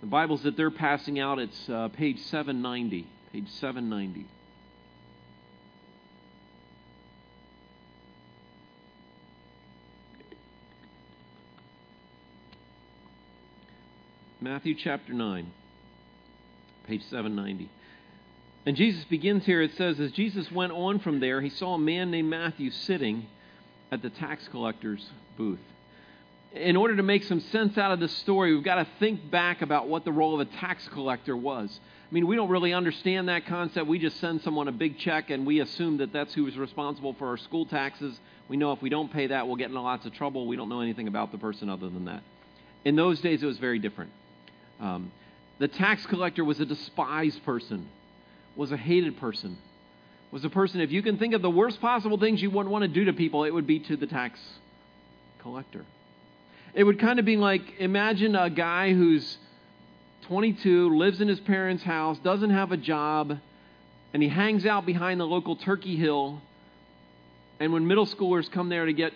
The 0.01 0.07
Bibles 0.07 0.41
that 0.43 0.57
they're 0.57 0.71
passing 0.71 1.19
out, 1.19 1.39
it's 1.39 1.69
uh, 1.69 1.89
page 1.89 2.19
790. 2.19 3.07
Page 3.31 3.49
790. 3.49 4.27
Matthew 14.47 14.75
chapter 14.75 15.11
9, 15.11 15.51
page 16.87 17.03
790. 17.09 17.69
And 18.65 18.77
Jesus 18.77 19.03
begins 19.03 19.45
here, 19.45 19.61
it 19.61 19.75
says, 19.75 19.99
as 19.99 20.13
Jesus 20.13 20.49
went 20.49 20.71
on 20.71 20.99
from 20.99 21.19
there, 21.19 21.41
he 21.41 21.49
saw 21.49 21.73
a 21.73 21.77
man 21.77 22.11
named 22.11 22.29
Matthew 22.29 22.71
sitting 22.71 23.27
at 23.91 24.01
the 24.01 24.09
tax 24.09 24.47
collector's 24.47 25.05
booth. 25.35 25.59
In 26.53 26.77
order 26.77 26.95
to 26.95 27.03
make 27.03 27.25
some 27.25 27.41
sense 27.41 27.77
out 27.77 27.91
of 27.91 27.99
this 27.99 28.15
story, 28.19 28.55
we've 28.55 28.63
got 28.63 28.75
to 28.75 28.87
think 28.99 29.29
back 29.29 29.61
about 29.61 29.89
what 29.89 30.05
the 30.05 30.13
role 30.13 30.39
of 30.39 30.39
a 30.39 30.49
tax 30.59 30.87
collector 30.93 31.35
was. 31.35 31.81
I 32.09 32.13
mean, 32.13 32.25
we 32.25 32.37
don't 32.37 32.49
really 32.49 32.71
understand 32.71 33.27
that 33.27 33.47
concept. 33.47 33.85
We 33.85 33.99
just 33.99 34.17
send 34.21 34.43
someone 34.43 34.69
a 34.69 34.71
big 34.71 34.97
check 34.97 35.29
and 35.29 35.45
we 35.45 35.59
assume 35.59 35.97
that 35.97 36.13
that's 36.13 36.33
who 36.33 36.47
is 36.47 36.57
responsible 36.57 37.15
for 37.19 37.27
our 37.27 37.37
school 37.37 37.65
taxes. 37.65 38.17
We 38.47 38.55
know 38.55 38.71
if 38.71 38.81
we 38.81 38.89
don't 38.89 39.11
pay 39.11 39.27
that, 39.27 39.45
we'll 39.45 39.57
get 39.57 39.67
into 39.67 39.81
lots 39.81 40.05
of 40.05 40.13
trouble. 40.13 40.47
We 40.47 40.55
don't 40.55 40.69
know 40.69 40.79
anything 40.79 41.09
about 41.09 41.33
the 41.33 41.37
person 41.37 41.69
other 41.69 41.89
than 41.89 42.05
that. 42.05 42.23
In 42.85 42.95
those 42.95 43.19
days, 43.19 43.43
it 43.43 43.45
was 43.45 43.57
very 43.57 43.79
different. 43.79 44.11
Um, 44.79 45.11
the 45.59 45.67
tax 45.67 46.05
collector 46.05 46.43
was 46.43 46.59
a 46.59 46.65
despised 46.65 47.43
person, 47.43 47.89
was 48.55 48.71
a 48.71 48.77
hated 48.77 49.17
person, 49.19 49.57
was 50.31 50.43
a 50.43 50.49
person, 50.49 50.81
if 50.81 50.91
you 50.91 51.01
can 51.01 51.17
think 51.17 51.33
of 51.33 51.41
the 51.41 51.49
worst 51.49 51.81
possible 51.81 52.17
things 52.17 52.41
you 52.41 52.51
wouldn't 52.51 52.71
want 52.71 52.83
to 52.83 52.87
do 52.87 53.05
to 53.05 53.13
people, 53.13 53.43
it 53.43 53.53
would 53.53 53.67
be 53.67 53.79
to 53.79 53.95
the 53.95 54.07
tax 54.07 54.39
collector. 55.41 55.85
It 56.73 56.83
would 56.83 56.99
kind 56.99 57.17
of 57.17 57.25
be 57.25 57.37
like 57.37 57.79
imagine 57.79 58.35
a 58.35 58.49
guy 58.49 58.93
who's 58.93 59.37
22, 60.27 60.95
lives 60.97 61.21
in 61.21 61.27
his 61.27 61.39
parents' 61.39 61.83
house, 61.83 62.19
doesn't 62.19 62.49
have 62.49 62.71
a 62.71 62.77
job, 62.77 63.39
and 64.13 64.21
he 64.21 64.29
hangs 64.29 64.65
out 64.65 64.85
behind 64.85 65.19
the 65.19 65.25
local 65.25 65.55
turkey 65.55 65.95
hill. 65.95 66.41
And 67.59 67.71
when 67.71 67.87
middle 67.87 68.05
schoolers 68.05 68.51
come 68.51 68.69
there 68.69 68.85
to 68.85 68.93
get 68.93 69.13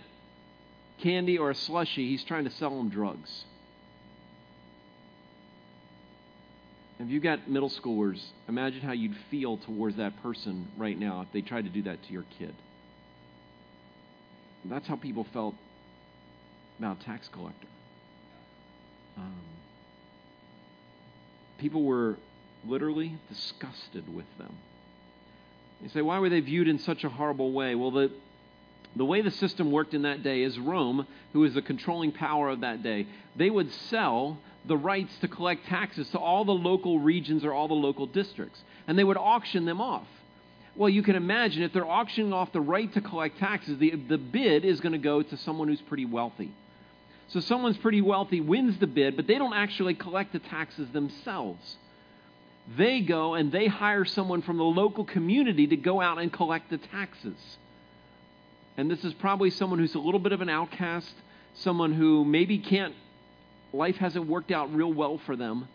candy 1.01 1.37
or 1.37 1.51
a 1.51 1.55
slushy, 1.55 2.07
he's 2.07 2.23
trying 2.23 2.45
to 2.45 2.51
sell 2.51 2.75
them 2.75 2.89
drugs. 2.89 3.43
If 7.01 7.09
you 7.09 7.19
got 7.19 7.49
middle 7.49 7.69
schoolers, 7.69 8.21
imagine 8.47 8.81
how 8.81 8.91
you'd 8.91 9.15
feel 9.31 9.57
towards 9.57 9.97
that 9.97 10.21
person 10.21 10.67
right 10.77 10.97
now 10.97 11.21
if 11.21 11.31
they 11.33 11.41
tried 11.41 11.63
to 11.63 11.69
do 11.69 11.81
that 11.83 12.03
to 12.03 12.13
your 12.13 12.25
kid. 12.37 12.53
That's 14.65 14.87
how 14.87 14.95
people 14.97 15.25
felt 15.33 15.55
about 16.77 16.99
tax 17.01 17.27
collector. 17.29 17.67
Um, 19.17 19.33
people 21.57 21.83
were 21.83 22.17
literally 22.67 23.17
disgusted 23.29 24.13
with 24.13 24.27
them. 24.37 24.55
You 25.81 25.89
say, 25.89 26.03
why 26.03 26.19
were 26.19 26.29
they 26.29 26.41
viewed 26.41 26.67
in 26.67 26.77
such 26.77 27.03
a 27.03 27.09
horrible 27.09 27.51
way? 27.51 27.73
Well, 27.73 27.89
the, 27.89 28.11
the 28.95 29.05
way 29.05 29.21
the 29.21 29.31
system 29.31 29.71
worked 29.71 29.95
in 29.95 30.03
that 30.03 30.21
day 30.21 30.43
is 30.43 30.59
Rome, 30.59 31.07
who 31.33 31.39
was 31.39 31.55
the 31.55 31.63
controlling 31.63 32.11
power 32.11 32.49
of 32.49 32.61
that 32.61 32.83
day, 32.83 33.07
they 33.35 33.49
would 33.49 33.71
sell 33.71 34.37
the 34.65 34.77
rights 34.77 35.13
to 35.21 35.27
collect 35.27 35.65
taxes 35.65 36.09
to 36.09 36.19
all 36.19 36.45
the 36.45 36.51
local 36.51 36.99
regions 36.99 37.43
or 37.43 37.53
all 37.53 37.67
the 37.67 37.73
local 37.73 38.05
districts, 38.05 38.61
and 38.87 38.97
they 38.97 39.03
would 39.03 39.17
auction 39.17 39.65
them 39.65 39.81
off. 39.81 40.07
Well, 40.75 40.89
you 40.89 41.03
can 41.03 41.15
imagine 41.15 41.63
if 41.63 41.73
they're 41.73 41.85
auctioning 41.85 42.31
off 42.31 42.53
the 42.53 42.61
right 42.61 42.91
to 42.93 43.01
collect 43.01 43.39
taxes, 43.39 43.77
the, 43.77 43.91
the 43.91 44.17
bid 44.17 44.63
is 44.63 44.79
going 44.79 44.93
to 44.93 44.97
go 44.97 45.21
to 45.21 45.37
someone 45.37 45.67
who's 45.67 45.81
pretty 45.81 46.05
wealthy. 46.05 46.51
So 47.27 47.39
someone's 47.39 47.77
pretty 47.77 48.01
wealthy 48.01 48.41
wins 48.41 48.77
the 48.79 48.87
bid, 48.87 49.15
but 49.15 49.27
they 49.27 49.37
don't 49.37 49.53
actually 49.53 49.95
collect 49.95 50.33
the 50.33 50.39
taxes 50.39 50.89
themselves. 50.91 51.77
They 52.77 53.01
go 53.01 53.33
and 53.33 53.51
they 53.51 53.67
hire 53.67 54.05
someone 54.05 54.41
from 54.41 54.57
the 54.57 54.63
local 54.63 55.03
community 55.03 55.67
to 55.67 55.77
go 55.77 55.99
out 55.99 56.19
and 56.19 56.31
collect 56.31 56.69
the 56.69 56.77
taxes. 56.77 57.37
And 58.77 58.89
this 58.89 59.03
is 59.03 59.13
probably 59.13 59.49
someone 59.49 59.79
who's 59.79 59.95
a 59.95 59.99
little 59.99 60.19
bit 60.19 60.31
of 60.31 60.41
an 60.41 60.49
outcast, 60.49 61.13
someone 61.55 61.93
who 61.93 62.23
maybe 62.23 62.59
can't 62.59 62.95
life 63.73 63.97
hasn't 63.97 64.27
worked 64.27 64.51
out 64.51 64.73
real 64.73 64.91
well 64.91 65.17
for 65.25 65.35
them. 65.35 65.67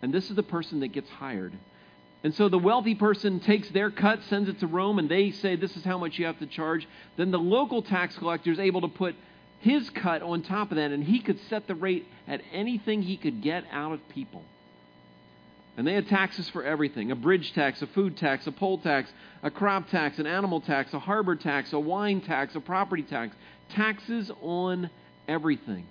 And 0.00 0.12
this 0.12 0.30
is 0.30 0.36
the 0.36 0.42
person 0.42 0.80
that 0.80 0.88
gets 0.88 1.08
hired. 1.08 1.52
And 2.24 2.34
so 2.34 2.48
the 2.48 2.58
wealthy 2.58 2.94
person 2.94 3.40
takes 3.40 3.68
their 3.70 3.90
cut, 3.90 4.20
sends 4.24 4.48
it 4.48 4.60
to 4.60 4.66
Rome, 4.66 4.98
and 4.98 5.08
they 5.08 5.32
say, 5.32 5.56
This 5.56 5.76
is 5.76 5.84
how 5.84 5.98
much 5.98 6.18
you 6.18 6.26
have 6.26 6.38
to 6.38 6.46
charge. 6.46 6.86
Then 7.16 7.30
the 7.30 7.38
local 7.38 7.82
tax 7.82 8.16
collector 8.16 8.52
is 8.52 8.60
able 8.60 8.82
to 8.82 8.88
put 8.88 9.16
his 9.60 9.90
cut 9.90 10.22
on 10.22 10.42
top 10.42 10.70
of 10.70 10.76
that, 10.76 10.90
and 10.90 11.02
he 11.02 11.20
could 11.20 11.38
set 11.48 11.66
the 11.66 11.74
rate 11.74 12.06
at 12.28 12.40
anything 12.52 13.02
he 13.02 13.16
could 13.16 13.42
get 13.42 13.64
out 13.72 13.92
of 13.92 14.08
people. 14.08 14.42
And 15.76 15.86
they 15.86 15.94
had 15.94 16.08
taxes 16.08 16.48
for 16.50 16.62
everything 16.62 17.10
a 17.10 17.16
bridge 17.16 17.52
tax, 17.54 17.80
a 17.82 17.86
food 17.86 18.16
tax, 18.16 18.46
a 18.46 18.52
poll 18.52 18.78
tax, 18.78 19.10
a 19.42 19.50
crop 19.50 19.88
tax, 19.88 20.18
an 20.18 20.26
animal 20.26 20.60
tax, 20.60 20.92
a 20.92 20.98
harbor 20.98 21.34
tax, 21.34 21.72
a 21.72 21.80
wine 21.80 22.20
tax, 22.20 22.54
a 22.54 22.60
property 22.60 23.02
tax. 23.02 23.34
Taxes 23.70 24.30
on 24.42 24.90
everything. 25.26 25.86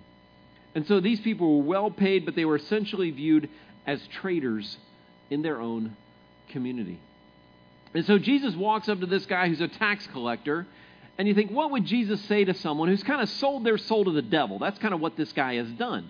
And 0.74 0.88
so 0.88 1.00
these 1.00 1.20
people 1.20 1.58
were 1.58 1.64
well 1.64 1.92
paid, 1.92 2.26
but 2.26 2.36
they 2.36 2.46
were 2.46 2.56
essentially 2.56 3.12
viewed 3.12 3.50
as 3.86 4.02
traitors 4.08 4.78
in 5.30 5.42
their 5.42 5.60
own 5.60 5.96
community. 6.50 7.00
And 7.94 8.06
so 8.06 8.18
Jesus 8.18 8.56
walks 8.56 8.88
up 8.88 9.00
to 9.02 9.06
this 9.06 9.26
guy 9.26 9.50
who's 9.50 9.62
a 9.62 9.68
tax 9.68 10.08
collector, 10.08 10.66
and 11.18 11.28
you 11.28 11.34
think, 11.34 11.52
what 11.52 11.72
would 11.72 11.86
Jesus 11.86 12.22
say 12.22 12.46
to 12.46 12.54
someone 12.54 12.88
who's 12.88 13.04
kind 13.04 13.22
of 13.22 13.30
sold 13.30 13.66
their 13.66 13.78
soul 13.78 14.06
to 14.06 14.12
the 14.12 14.22
devil? 14.22 14.60
That's 14.60 14.80
kind 14.80 14.94
of 14.94 15.02
what 15.02 15.18
this 15.18 15.34
guy 15.34 15.56
has 15.56 15.68
done. 15.72 16.08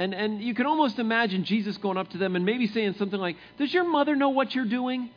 And, 0.00 0.14
and 0.14 0.40
you 0.40 0.54
can 0.54 0.66
almost 0.66 0.98
imagine 0.98 1.44
Jesus 1.44 1.76
going 1.76 1.96
up 1.96 2.10
to 2.10 2.18
them 2.18 2.34
and 2.34 2.44
maybe 2.44 2.66
saying 2.66 2.94
something 2.94 3.20
like, 3.20 3.36
Does 3.58 3.72
your 3.72 3.84
mother 3.84 4.16
know 4.16 4.30
what 4.30 4.54
you're 4.54 4.64
doing? 4.64 5.10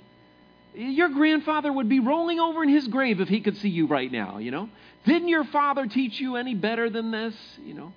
Your 0.75 1.09
grandfather 1.09 1.71
would 1.71 1.87
be 1.87 1.99
rolling 1.99 2.39
over 2.39 2.63
in 2.63 2.69
his 2.69 2.87
grave 2.87 3.21
if 3.21 3.29
he 3.29 3.41
could 3.41 3.57
see 3.57 3.69
you 3.69 3.87
right 3.87 4.11
now, 4.11 4.39
you 4.39 4.51
know? 4.51 4.69
Didn't 5.05 5.27
your 5.27 5.43
father 5.45 5.85
teach 5.87 6.19
you 6.19 6.35
any 6.35 6.55
better 6.55 6.89
than 6.89 7.11
this, 7.11 7.35
you 7.63 7.73
know? 7.73 7.93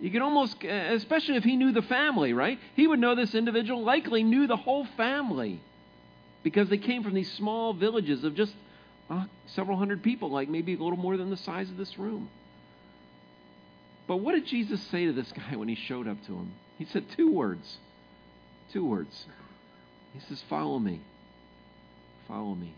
You 0.00 0.10
can 0.10 0.22
almost, 0.22 0.62
especially 0.62 1.36
if 1.36 1.44
he 1.44 1.56
knew 1.56 1.72
the 1.72 1.82
family, 1.82 2.32
right? 2.32 2.58
He 2.76 2.86
would 2.86 3.00
know 3.00 3.14
this 3.14 3.34
individual, 3.34 3.82
likely 3.82 4.22
knew 4.22 4.46
the 4.46 4.56
whole 4.56 4.86
family 4.96 5.60
because 6.44 6.68
they 6.68 6.78
came 6.78 7.02
from 7.02 7.14
these 7.14 7.32
small 7.32 7.72
villages 7.74 8.22
of 8.22 8.34
just 8.36 8.54
uh, 9.10 9.24
several 9.46 9.76
hundred 9.76 10.02
people, 10.02 10.30
like 10.30 10.48
maybe 10.48 10.74
a 10.74 10.78
little 10.78 10.96
more 10.98 11.16
than 11.16 11.30
the 11.30 11.36
size 11.36 11.68
of 11.68 11.76
this 11.76 11.98
room. 11.98 12.28
But 14.06 14.18
what 14.18 14.32
did 14.32 14.46
Jesus 14.46 14.80
say 14.84 15.06
to 15.06 15.12
this 15.12 15.32
guy 15.32 15.56
when 15.56 15.68
he 15.68 15.74
showed 15.74 16.06
up 16.06 16.24
to 16.26 16.32
him? 16.32 16.52
He 16.78 16.84
said 16.84 17.04
two 17.16 17.32
words. 17.32 17.78
Two 18.72 18.84
words. 18.84 19.26
He 20.14 20.20
says, 20.20 20.42
Follow 20.48 20.78
me. 20.78 21.00
Follow 22.28 22.54
me. 22.54 22.72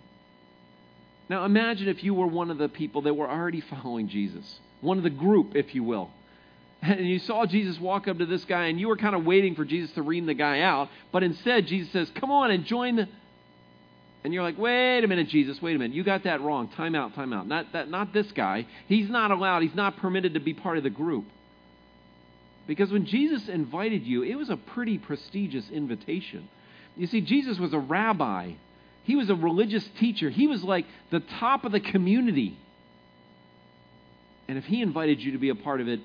Now 1.29 1.45
imagine 1.45 1.89
if 1.89 2.03
you 2.03 2.15
were 2.15 2.27
one 2.27 2.51
of 2.51 2.59
the 2.59 2.69
people 2.69 3.03
that 3.03 3.15
were 3.15 3.29
already 3.29 3.61
following 3.61 4.09
Jesus, 4.09 4.59
one 4.81 4.97
of 4.97 5.05
the 5.05 5.11
group, 5.11 5.55
if 5.55 5.75
you 5.75 5.85
will 5.85 6.11
and 6.83 7.07
you 7.07 7.19
saw 7.19 7.47
Jesus 7.47 7.79
walk 7.79 8.09
up 8.09 8.19
to 8.19 8.27
this 8.27 8.45
guy, 8.45 8.67
and 8.67 8.81
you 8.81 8.89
were 8.89 8.97
kind 8.97 9.15
of 9.15 9.25
waiting 9.25 9.55
for 9.55 9.65
Jesus 9.65 9.93
to 9.93 10.03
ream 10.03 10.27
the 10.27 10.35
guy 10.35 10.61
out, 10.61 10.89
but 11.13 11.23
instead 11.23 11.67
Jesus 11.67 11.93
says, 11.93 12.11
Come 12.15 12.31
on 12.31 12.51
and 12.51 12.65
join 12.65 12.97
the. 12.97 13.09
And 14.23 14.35
you're 14.35 14.43
like, 14.43 14.59
wait 14.59 15.03
a 15.03 15.09
minute, 15.09 15.29
Jesus, 15.29 15.63
wait 15.63 15.77
a 15.77 15.79
minute. 15.79 15.95
You 15.95 16.05
got 16.05 16.25
that 16.25 16.43
wrong. 16.43 16.69
Time 16.69 16.95
out, 16.95 17.15
time 17.15 17.33
out. 17.33 17.47
Not, 17.47 17.73
that, 17.73 17.89
not 17.89 18.13
this 18.13 18.31
guy. 18.33 18.67
He's 18.87 19.09
not 19.09 19.31
allowed, 19.31 19.63
he's 19.63 19.75
not 19.75 19.97
permitted 19.97 20.35
to 20.35 20.41
be 20.41 20.53
part 20.53 20.77
of 20.77 20.83
the 20.85 20.91
group. 20.91 21.25
Because 22.67 22.93
when 22.93 23.07
Jesus 23.07 23.49
invited 23.49 24.07
you, 24.07 24.23
it 24.23 24.35
was 24.35 24.51
a 24.51 24.57
pretty 24.57 24.99
prestigious 24.99 25.69
invitation. 25.71 26.49
You 26.97 27.07
see, 27.07 27.21
Jesus 27.23 27.59
was 27.59 27.73
a 27.73 27.79
rabbi, 27.79 28.53
he 29.05 29.17
was 29.17 29.31
a 29.31 29.35
religious 29.35 29.89
teacher, 29.99 30.29
he 30.29 30.47
was 30.47 30.63
like 30.63 30.85
the 31.11 31.21
top 31.21 31.65
of 31.65 31.73
the 31.73 31.81
community. 31.81 32.59
And 34.49 34.59
if 34.59 34.65
he 34.65 34.83
invited 34.83 35.21
you 35.23 35.33
to 35.33 35.39
be 35.39 35.49
a 35.49 35.55
part 35.55 35.81
of 35.81 35.89
it, 35.89 36.01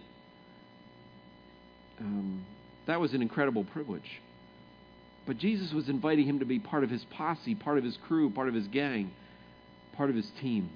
um, 2.00 2.46
that 2.88 3.00
was 3.00 3.14
an 3.14 3.22
incredible 3.22 3.64
privilege. 3.64 4.22
But 5.26 5.38
Jesus 5.38 5.74
was 5.74 5.90
inviting 5.90 6.26
him 6.26 6.40
to 6.40 6.46
be 6.46 6.60
part 6.60 6.84
of 6.84 6.90
his 6.90 7.04
posse, 7.06 7.56
part 7.56 7.78
of 7.78 7.84
his 7.84 7.98
crew, 8.08 8.30
part 8.30 8.48
of 8.48 8.54
his 8.54 8.68
gang, 8.68 9.12
part 9.98 10.10
of 10.10 10.16
his 10.16 10.30
team. 10.42 10.70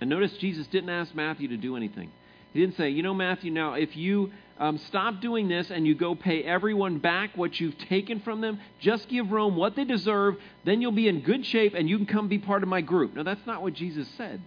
And 0.00 0.08
notice 0.08 0.32
Jesus 0.38 0.66
didn't 0.68 0.90
ask 0.90 1.14
Matthew 1.14 1.48
to 1.48 1.56
do 1.56 1.76
anything. 1.76 2.10
He 2.52 2.60
didn't 2.60 2.76
say, 2.76 2.88
you 2.88 3.02
know, 3.02 3.12
Matthew, 3.12 3.50
now 3.50 3.74
if 3.74 3.96
you 3.96 4.32
um, 4.58 4.78
stop 4.78 5.20
doing 5.20 5.48
this 5.48 5.70
and 5.70 5.86
you 5.86 5.94
go 5.94 6.14
pay 6.14 6.42
everyone 6.42 6.98
back 6.98 7.36
what 7.36 7.60
you've 7.60 7.76
taken 7.76 8.20
from 8.20 8.40
them, 8.40 8.58
just 8.80 9.08
give 9.08 9.30
Rome 9.30 9.56
what 9.56 9.76
they 9.76 9.84
deserve, 9.84 10.36
then 10.64 10.80
you'll 10.80 10.92
be 10.92 11.08
in 11.08 11.20
good 11.20 11.44
shape 11.44 11.74
and 11.74 11.88
you 11.88 11.98
can 11.98 12.06
come 12.06 12.28
be 12.28 12.38
part 12.38 12.62
of 12.62 12.68
my 12.68 12.80
group. 12.80 13.14
No, 13.14 13.22
that's 13.22 13.46
not 13.46 13.60
what 13.60 13.74
Jesus 13.74 14.08
said. 14.16 14.40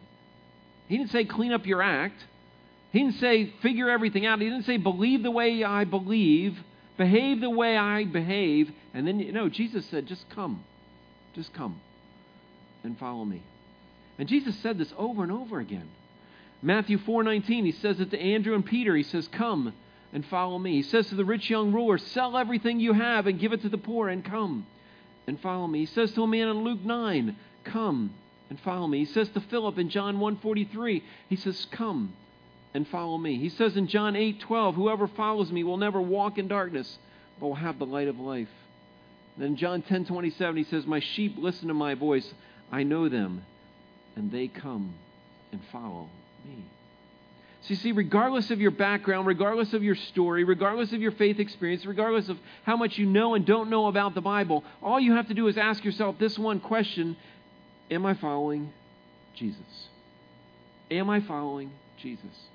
He 0.87 0.97
didn't 0.97 1.11
say 1.11 1.25
clean 1.25 1.51
up 1.51 1.67
your 1.67 1.83
act. 1.83 2.25
He 2.91 2.99
didn't 2.99 3.19
say 3.19 3.53
figure 3.61 3.89
everything 3.89 4.25
out. 4.25 4.39
He 4.39 4.49
didn't 4.49 4.65
say 4.65 4.77
believe 4.77 5.23
the 5.23 5.31
way 5.31 5.63
I 5.63 5.83
believe, 5.83 6.57
behave 6.97 7.41
the 7.41 7.49
way 7.49 7.77
I 7.77 8.05
behave. 8.05 8.71
And 8.93 9.05
then, 9.05 9.19
you 9.19 9.31
know, 9.31 9.49
Jesus 9.49 9.85
said, 9.87 10.07
just 10.07 10.27
come. 10.29 10.63
Just 11.35 11.53
come 11.53 11.79
and 12.83 12.97
follow 12.97 13.25
me. 13.25 13.43
And 14.17 14.27
Jesus 14.27 14.57
said 14.59 14.77
this 14.77 14.91
over 14.97 15.23
and 15.23 15.31
over 15.31 15.59
again. 15.59 15.87
Matthew 16.61 16.97
4:19, 16.97 17.65
he 17.65 17.71
says 17.71 17.99
it 17.99 18.11
to 18.11 18.19
Andrew 18.19 18.53
and 18.53 18.65
Peter. 18.65 18.93
He 18.95 19.03
says, 19.03 19.29
"Come 19.29 19.73
and 20.11 20.25
follow 20.25 20.59
me." 20.59 20.73
He 20.73 20.81
says 20.81 21.07
to 21.07 21.15
the 21.15 21.23
rich 21.23 21.49
young 21.49 21.71
ruler, 21.71 21.97
"Sell 21.97 22.35
everything 22.35 22.81
you 22.81 22.91
have 22.91 23.27
and 23.27 23.39
give 23.39 23.53
it 23.53 23.61
to 23.61 23.69
the 23.69 23.77
poor 23.77 24.09
and 24.09 24.25
come 24.25 24.65
and 25.25 25.39
follow 25.39 25.67
me." 25.67 25.79
He 25.79 25.85
says 25.85 26.11
to 26.13 26.23
a 26.23 26.27
man 26.27 26.49
in 26.49 26.65
Luke 26.65 26.83
9, 26.83 27.37
"Come 27.63 28.11
and 28.49 28.59
follow 28.59 28.87
me." 28.87 28.99
He 28.99 29.05
says 29.05 29.29
to 29.29 29.39
Philip 29.39 29.77
in 29.77 29.89
John 29.89 30.19
1:43, 30.19 31.01
he 31.29 31.37
says, 31.37 31.65
"Come 31.71 32.11
and 32.73 32.87
follow 32.87 33.17
me. 33.17 33.37
He 33.37 33.49
says 33.49 33.75
in 33.75 33.87
John 33.87 34.15
8 34.15 34.41
12, 34.41 34.75
Whoever 34.75 35.07
follows 35.07 35.51
me 35.51 35.63
will 35.63 35.77
never 35.77 36.01
walk 36.01 36.37
in 36.37 36.47
darkness, 36.47 36.97
but 37.39 37.47
will 37.47 37.55
have 37.55 37.79
the 37.79 37.85
light 37.85 38.07
of 38.07 38.19
life. 38.19 38.49
Then 39.37 39.55
John 39.55 39.81
10 39.81 40.05
27, 40.05 40.57
he 40.57 40.63
says, 40.65 40.85
My 40.85 40.99
sheep 40.99 41.35
listen 41.37 41.69
to 41.69 41.73
my 41.73 41.95
voice. 41.95 42.31
I 42.71 42.83
know 42.83 43.09
them, 43.09 43.43
and 44.15 44.31
they 44.31 44.47
come 44.47 44.93
and 45.51 45.61
follow 45.71 46.09
me. 46.45 46.65
So 47.61 47.71
you 47.71 47.75
see, 47.75 47.91
regardless 47.91 48.51
of 48.51 48.61
your 48.61 48.71
background, 48.71 49.27
regardless 49.27 49.73
of 49.73 49.83
your 49.83 49.95
story, 49.95 50.43
regardless 50.43 50.93
of 50.93 51.01
your 51.01 51.11
faith 51.11 51.39
experience, 51.39 51.85
regardless 51.85 52.29
of 52.29 52.37
how 52.63 52.77
much 52.77 52.97
you 52.97 53.05
know 53.05 53.33
and 53.33 53.45
don't 53.45 53.69
know 53.69 53.87
about 53.87 54.15
the 54.15 54.21
Bible, 54.21 54.63
all 54.81 54.99
you 54.99 55.13
have 55.13 55.27
to 55.27 55.33
do 55.33 55.47
is 55.47 55.57
ask 55.57 55.83
yourself 55.83 56.15
this 56.19 56.37
one 56.37 56.59
question 56.59 57.17
Am 57.91 58.05
I 58.05 58.13
following 58.13 58.71
Jesus? 59.35 59.89
Am 60.91 61.09
I 61.09 61.21
following 61.21 61.71
Jesus? 61.97 62.49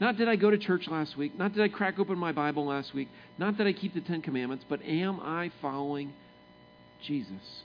Not 0.00 0.16
did 0.16 0.28
I 0.28 0.36
go 0.36 0.50
to 0.50 0.58
church 0.58 0.88
last 0.88 1.16
week, 1.16 1.38
not 1.38 1.52
did 1.52 1.62
I 1.62 1.68
crack 1.68 1.98
open 1.98 2.18
my 2.18 2.32
Bible 2.32 2.66
last 2.66 2.94
week, 2.94 3.08
not 3.38 3.58
that 3.58 3.66
I 3.66 3.72
keep 3.72 3.94
the 3.94 4.00
Ten 4.00 4.22
Commandments, 4.22 4.64
but 4.68 4.82
am 4.82 5.20
I 5.20 5.50
following 5.62 6.12
Jesus? 7.06 7.62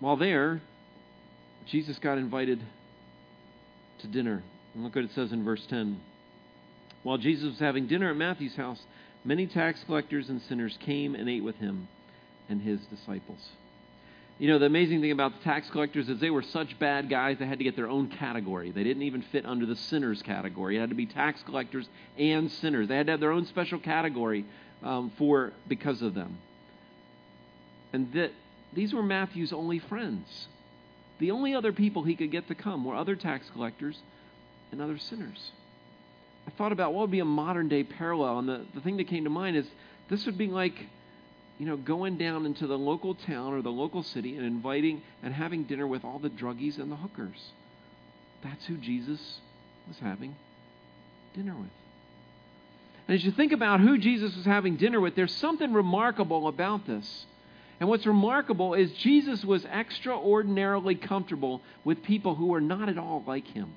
While 0.00 0.16
there, 0.16 0.60
Jesus 1.66 1.98
got 1.98 2.18
invited 2.18 2.60
to 4.00 4.06
dinner. 4.06 4.42
And 4.74 4.82
look 4.82 4.94
what 4.96 5.04
it 5.04 5.10
says 5.14 5.32
in 5.32 5.44
verse 5.44 5.64
10. 5.68 6.00
While 7.02 7.18
Jesus 7.18 7.50
was 7.50 7.58
having 7.58 7.86
dinner 7.86 8.10
at 8.10 8.16
Matthew's 8.16 8.56
house, 8.56 8.80
many 9.24 9.46
tax 9.46 9.82
collectors 9.84 10.28
and 10.28 10.40
sinners 10.42 10.76
came 10.84 11.14
and 11.14 11.28
ate 11.28 11.44
with 11.44 11.56
him 11.56 11.88
and 12.48 12.60
his 12.60 12.80
disciples. 12.86 13.38
You 14.38 14.48
know, 14.48 14.58
the 14.58 14.66
amazing 14.66 15.00
thing 15.00 15.12
about 15.12 15.38
the 15.38 15.44
tax 15.44 15.70
collectors 15.70 16.08
is 16.08 16.18
they 16.18 16.30
were 16.30 16.42
such 16.42 16.76
bad 16.80 17.08
guys, 17.08 17.38
they 17.38 17.46
had 17.46 17.58
to 17.58 17.64
get 17.64 17.76
their 17.76 17.88
own 17.88 18.08
category. 18.08 18.72
They 18.72 18.82
didn't 18.82 19.04
even 19.04 19.22
fit 19.22 19.46
under 19.46 19.64
the 19.64 19.76
sinners 19.76 20.22
category. 20.22 20.76
It 20.76 20.80
had 20.80 20.88
to 20.88 20.96
be 20.96 21.06
tax 21.06 21.42
collectors 21.44 21.88
and 22.18 22.50
sinners. 22.50 22.88
They 22.88 22.96
had 22.96 23.06
to 23.06 23.12
have 23.12 23.20
their 23.20 23.30
own 23.30 23.46
special 23.46 23.78
category 23.78 24.44
um, 24.82 25.12
for 25.18 25.52
because 25.68 26.02
of 26.02 26.14
them. 26.14 26.38
And 27.92 28.12
that 28.14 28.32
these 28.72 28.92
were 28.92 29.04
Matthew's 29.04 29.52
only 29.52 29.78
friends. 29.78 30.48
The 31.20 31.30
only 31.30 31.54
other 31.54 31.72
people 31.72 32.02
he 32.02 32.16
could 32.16 32.32
get 32.32 32.48
to 32.48 32.56
come 32.56 32.84
were 32.84 32.96
other 32.96 33.14
tax 33.14 33.48
collectors 33.52 33.96
and 34.72 34.82
other 34.82 34.98
sinners. 34.98 35.52
I 36.48 36.50
thought 36.50 36.72
about 36.72 36.92
what 36.92 37.02
would 37.02 37.12
be 37.12 37.20
a 37.20 37.24
modern 37.24 37.68
day 37.68 37.84
parallel, 37.84 38.40
and 38.40 38.48
the, 38.48 38.66
the 38.74 38.80
thing 38.80 38.96
that 38.96 39.06
came 39.06 39.24
to 39.24 39.30
mind 39.30 39.56
is 39.56 39.66
this 40.10 40.26
would 40.26 40.36
be 40.36 40.48
like, 40.48 40.74
you 41.58 41.66
know, 41.66 41.76
going 41.76 42.18
down 42.18 42.46
into 42.46 42.66
the 42.66 42.78
local 42.78 43.14
town 43.14 43.52
or 43.52 43.62
the 43.62 43.70
local 43.70 44.02
city 44.02 44.36
and 44.36 44.44
inviting 44.44 45.02
and 45.22 45.32
having 45.32 45.64
dinner 45.64 45.86
with 45.86 46.04
all 46.04 46.18
the 46.18 46.30
druggies 46.30 46.78
and 46.78 46.90
the 46.90 46.96
hookers. 46.96 47.52
That's 48.42 48.66
who 48.66 48.76
Jesus 48.76 49.40
was 49.86 49.98
having 49.98 50.34
dinner 51.34 51.54
with. 51.54 51.70
And 53.06 53.14
as 53.16 53.24
you 53.24 53.30
think 53.30 53.52
about 53.52 53.80
who 53.80 53.98
Jesus 53.98 54.34
was 54.36 54.44
having 54.44 54.76
dinner 54.76 55.00
with, 55.00 55.14
there's 55.14 55.34
something 55.34 55.72
remarkable 55.72 56.48
about 56.48 56.86
this. 56.86 57.26
And 57.78 57.88
what's 57.88 58.06
remarkable 58.06 58.74
is 58.74 58.90
Jesus 58.92 59.44
was 59.44 59.64
extraordinarily 59.64 60.94
comfortable 60.94 61.60
with 61.84 62.02
people 62.02 62.34
who 62.34 62.46
were 62.46 62.60
not 62.60 62.88
at 62.88 62.98
all 62.98 63.22
like 63.26 63.46
him. 63.48 63.74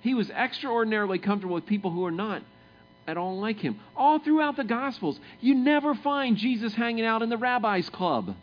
He 0.00 0.14
was 0.14 0.30
extraordinarily 0.30 1.18
comfortable 1.18 1.54
with 1.54 1.66
people 1.66 1.92
who 1.92 2.04
are 2.04 2.10
not 2.10 2.42
at 3.06 3.16
all 3.16 3.38
like 3.38 3.58
him. 3.58 3.80
All 3.96 4.18
throughout 4.18 4.56
the 4.56 4.64
Gospels, 4.64 5.18
you 5.40 5.54
never 5.54 5.94
find 5.94 6.36
Jesus 6.36 6.74
hanging 6.74 7.04
out 7.04 7.22
in 7.22 7.28
the 7.28 7.36
rabbi's 7.36 7.88
club. 7.88 8.34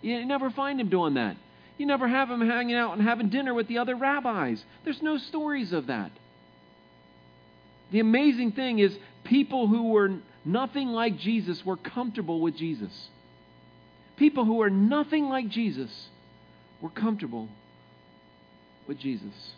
You 0.00 0.24
never 0.24 0.50
find 0.50 0.80
him 0.80 0.88
doing 0.88 1.14
that. 1.14 1.36
You 1.76 1.86
never 1.86 2.08
have 2.08 2.30
him 2.30 2.40
hanging 2.40 2.74
out 2.74 2.96
and 2.96 3.02
having 3.02 3.28
dinner 3.28 3.54
with 3.54 3.68
the 3.68 3.78
other 3.78 3.94
rabbis. 3.94 4.64
There's 4.84 5.02
no 5.02 5.18
stories 5.18 5.72
of 5.72 5.86
that. 5.86 6.10
The 7.90 8.00
amazing 8.00 8.52
thing 8.52 8.80
is, 8.80 8.96
people 9.24 9.66
who 9.66 9.90
were 9.90 10.18
nothing 10.44 10.88
like 10.88 11.18
Jesus 11.18 11.64
were 11.64 11.76
comfortable 11.76 12.40
with 12.40 12.56
Jesus. 12.56 13.08
People 14.16 14.44
who 14.44 14.60
are 14.62 14.70
nothing 14.70 15.28
like 15.28 15.48
Jesus 15.48 16.08
were 16.80 16.90
comfortable 16.90 17.48
with 18.86 18.98
Jesus. 18.98 19.52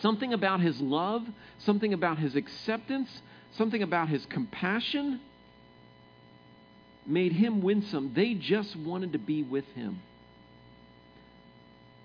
Something 0.00 0.32
about 0.32 0.60
his 0.60 0.80
love, 0.80 1.26
something 1.58 1.92
about 1.92 2.18
his 2.18 2.36
acceptance, 2.36 3.08
something 3.52 3.82
about 3.82 4.08
his 4.08 4.24
compassion 4.26 5.20
made 7.06 7.32
him 7.32 7.62
winsome. 7.62 8.12
They 8.14 8.34
just 8.34 8.76
wanted 8.76 9.12
to 9.12 9.18
be 9.18 9.42
with 9.42 9.64
him. 9.74 10.00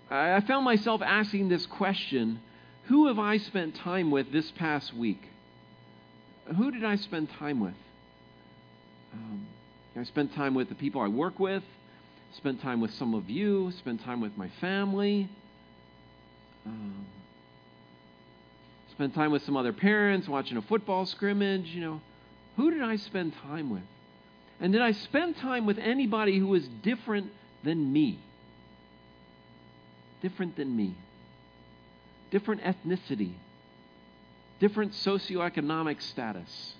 I 0.09 0.41
found 0.41 0.65
myself 0.65 1.01
asking 1.01 1.49
this 1.49 1.65
question 1.65 2.39
Who 2.85 3.07
have 3.07 3.19
I 3.19 3.37
spent 3.37 3.75
time 3.75 4.11
with 4.11 4.31
this 4.31 4.51
past 4.51 4.93
week? 4.93 5.29
who 6.57 6.71
did 6.71 6.83
I 6.83 6.97
spend 6.97 7.29
time 7.39 7.61
with? 7.61 7.73
Um, 9.13 9.47
I 9.95 10.03
spent 10.03 10.33
time 10.33 10.55
with 10.55 10.69
the 10.69 10.75
people 10.75 11.01
I 11.01 11.07
work 11.07 11.39
with, 11.39 11.63
spent 12.35 12.61
time 12.61 12.81
with 12.81 12.91
some 12.91 13.13
of 13.13 13.29
you, 13.29 13.71
spent 13.79 14.03
time 14.03 14.19
with 14.19 14.35
my 14.37 14.49
family, 14.59 15.29
um, 16.65 17.05
spent 18.93 19.15
time 19.15 19.31
with 19.31 19.43
some 19.43 19.57
other 19.57 19.73
parents, 19.73 20.27
watching 20.27 20.57
a 20.57 20.61
football 20.61 21.05
scrimmage. 21.05 21.67
You 21.67 21.81
know, 21.81 22.01
who 22.55 22.71
did 22.71 22.81
I 22.81 22.95
spend 22.95 23.33
time 23.47 23.69
with? 23.69 23.83
And 24.59 24.71
did 24.71 24.81
I 24.81 24.91
spend 24.91 25.35
time 25.37 25.65
with 25.65 25.79
anybody 25.79 26.37
who 26.37 26.47
was 26.47 26.67
different 26.83 27.31
than 27.63 27.91
me? 27.91 28.19
Different 30.21 30.55
than 30.55 30.75
me. 30.75 30.95
Different 32.31 32.61
ethnicity, 32.61 33.33
different 34.59 34.93
socioeconomic 34.93 36.01
status, 36.01 36.73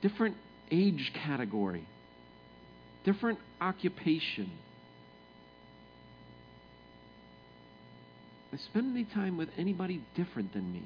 different 0.00 0.36
age 0.70 1.12
category, 1.12 1.84
different 3.02 3.38
occupation. 3.60 4.50
I 8.52 8.56
spend 8.58 8.94
any 8.96 9.04
time 9.04 9.36
with 9.36 9.48
anybody 9.56 10.02
different 10.14 10.52
than 10.52 10.72
me. 10.72 10.82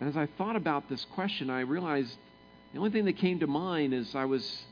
And 0.00 0.08
as 0.08 0.16
I 0.16 0.26
thought 0.38 0.56
about 0.56 0.88
this 0.88 1.04
question, 1.12 1.50
I 1.50 1.60
realized 1.60 2.16
the 2.72 2.78
only 2.78 2.90
thing 2.90 3.04
that 3.04 3.18
came 3.18 3.40
to 3.40 3.46
mind 3.46 3.92
is 3.92 4.14
I 4.14 4.24
was 4.24 4.62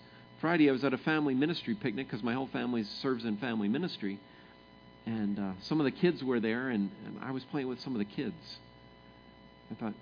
Friday. 0.41 0.69
I 0.69 0.73
was 0.73 0.85
at 0.85 0.95
a 0.95 0.99
family 0.99 1.35
ministry 1.35 1.75
picnic 1.75 2.07
because 2.07 2.23
my 2.23 2.33
whole 2.33 2.47
family 2.47 2.85
serves 2.85 3.25
in 3.25 3.37
family 3.37 3.69
ministry, 3.69 4.19
and 5.05 5.39
uh, 5.39 5.53
some 5.63 5.81
of 5.81 5.85
the 5.85 5.91
kids 5.91 6.23
were 6.23 6.41
there, 6.41 6.69
and, 6.69 6.91
and 7.07 7.19
I 7.21 7.33
was 7.33 7.43
playing 7.45 7.69
with 7.69 7.81
some 7.81 7.95
of 7.95 7.99
the 7.99 8.05
kids. 8.05 8.59
I 9.71 9.75
thought, 9.75 9.95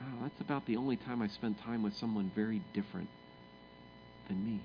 wow, 0.00 0.22
that's 0.22 0.40
about 0.40 0.66
the 0.66 0.76
only 0.76 0.96
time 0.96 1.22
I 1.22 1.28
spent 1.28 1.60
time 1.62 1.82
with 1.82 1.94
someone 1.96 2.32
very 2.34 2.62
different 2.72 3.08
than 4.28 4.44
me. 4.44 4.60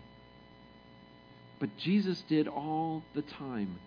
But 1.60 1.77
Jesus 1.77 2.23
did 2.29 2.47
all 2.47 3.03
the 3.13 3.21
time. 3.21 3.77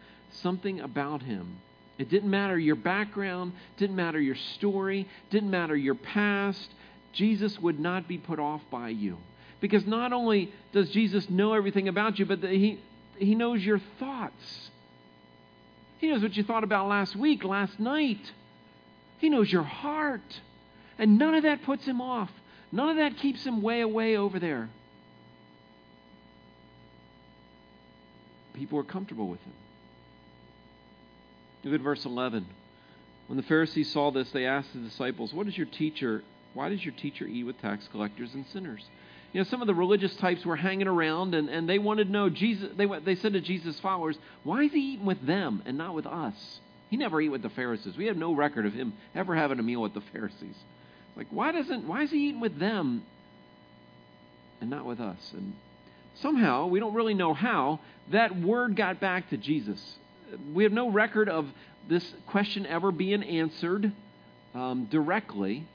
Something 0.40 0.80
about 0.80 1.22
him. 1.22 1.58
It 1.98 2.08
didn't 2.08 2.30
matter 2.30 2.58
your 2.58 2.76
background, 2.76 3.52
didn't 3.76 3.96
matter 3.96 4.20
your 4.20 4.36
story, 4.56 5.06
didn't 5.30 5.50
matter 5.50 5.76
your 5.76 5.94
past. 5.94 6.70
Jesus 7.12 7.58
would 7.60 7.78
not 7.78 8.08
be 8.08 8.18
put 8.18 8.38
off 8.38 8.62
by 8.70 8.88
you. 8.88 9.18
Because 9.60 9.86
not 9.86 10.12
only 10.12 10.52
does 10.72 10.90
Jesus 10.90 11.28
know 11.30 11.52
everything 11.52 11.86
about 11.86 12.18
you, 12.18 12.26
but 12.26 12.42
he, 12.42 12.80
he 13.16 13.34
knows 13.34 13.62
your 13.62 13.80
thoughts. 14.00 14.70
He 15.98 16.08
knows 16.08 16.22
what 16.22 16.36
you 16.36 16.42
thought 16.42 16.64
about 16.64 16.88
last 16.88 17.14
week, 17.14 17.44
last 17.44 17.78
night. 17.78 18.32
He 19.18 19.28
knows 19.28 19.52
your 19.52 19.62
heart. 19.62 20.40
And 20.98 21.18
none 21.18 21.34
of 21.34 21.44
that 21.44 21.62
puts 21.62 21.84
him 21.84 22.00
off. 22.00 22.30
None 22.72 22.88
of 22.88 22.96
that 22.96 23.18
keeps 23.18 23.44
him 23.44 23.62
way 23.62 23.82
away 23.82 24.16
over 24.16 24.40
there. 24.40 24.68
People 28.54 28.78
are 28.80 28.84
comfortable 28.84 29.28
with 29.28 29.40
him. 29.42 29.52
Look 31.64 31.74
at 31.74 31.80
verse 31.80 32.04
11. 32.04 32.46
When 33.28 33.36
the 33.36 33.42
Pharisees 33.44 33.92
saw 33.92 34.10
this, 34.10 34.30
they 34.30 34.46
asked 34.46 34.72
the 34.74 34.80
disciples, 34.80 35.32
What 35.32 35.46
is 35.46 35.56
your 35.56 35.66
teacher? 35.66 36.22
Why 36.54 36.68
does 36.68 36.84
your 36.84 36.94
teacher 36.94 37.26
eat 37.26 37.44
with 37.44 37.60
tax 37.60 37.88
collectors 37.90 38.34
and 38.34 38.46
sinners? 38.52 38.82
You 39.32 39.40
know, 39.40 39.48
some 39.48 39.62
of 39.62 39.66
the 39.66 39.74
religious 39.74 40.14
types 40.16 40.44
were 40.44 40.56
hanging 40.56 40.86
around 40.86 41.34
and, 41.34 41.48
and 41.48 41.66
they 41.66 41.78
wanted 41.78 42.06
to 42.06 42.12
know 42.12 42.28
Jesus. 42.28 42.70
They, 42.76 42.86
they 42.86 43.14
said 43.14 43.32
to 43.32 43.40
Jesus' 43.40 43.80
followers, 43.80 44.18
Why 44.44 44.64
is 44.64 44.72
he 44.72 44.92
eating 44.94 45.06
with 45.06 45.24
them 45.26 45.62
and 45.64 45.78
not 45.78 45.94
with 45.94 46.06
us? 46.06 46.60
He 46.90 46.98
never 46.98 47.22
ate 47.22 47.30
with 47.30 47.40
the 47.40 47.48
Pharisees. 47.48 47.96
We 47.96 48.06
have 48.06 48.18
no 48.18 48.34
record 48.34 48.66
of 48.66 48.74
him 48.74 48.92
ever 49.14 49.34
having 49.34 49.58
a 49.58 49.62
meal 49.62 49.80
with 49.80 49.94
the 49.94 50.02
Pharisees. 50.12 50.56
Like, 51.16 51.28
why 51.30 51.52
doesn't 51.52 51.88
why 51.88 52.02
is 52.02 52.10
he 52.10 52.28
eating 52.28 52.40
with 52.40 52.58
them 52.58 53.02
and 54.60 54.68
not 54.68 54.84
with 54.84 55.00
us? 55.00 55.32
And 55.32 55.54
somehow, 56.16 56.66
we 56.66 56.80
don't 56.80 56.92
really 56.92 57.14
know 57.14 57.32
how, 57.32 57.80
that 58.10 58.38
word 58.38 58.76
got 58.76 59.00
back 59.00 59.30
to 59.30 59.38
Jesus. 59.38 59.96
We 60.52 60.64
have 60.64 60.72
no 60.72 60.90
record 60.90 61.28
of 61.28 61.46
this 61.88 62.14
question 62.26 62.66
ever 62.66 62.92
being 62.92 63.22
answered 63.22 63.92
um, 64.54 64.86
directly. 64.90 65.66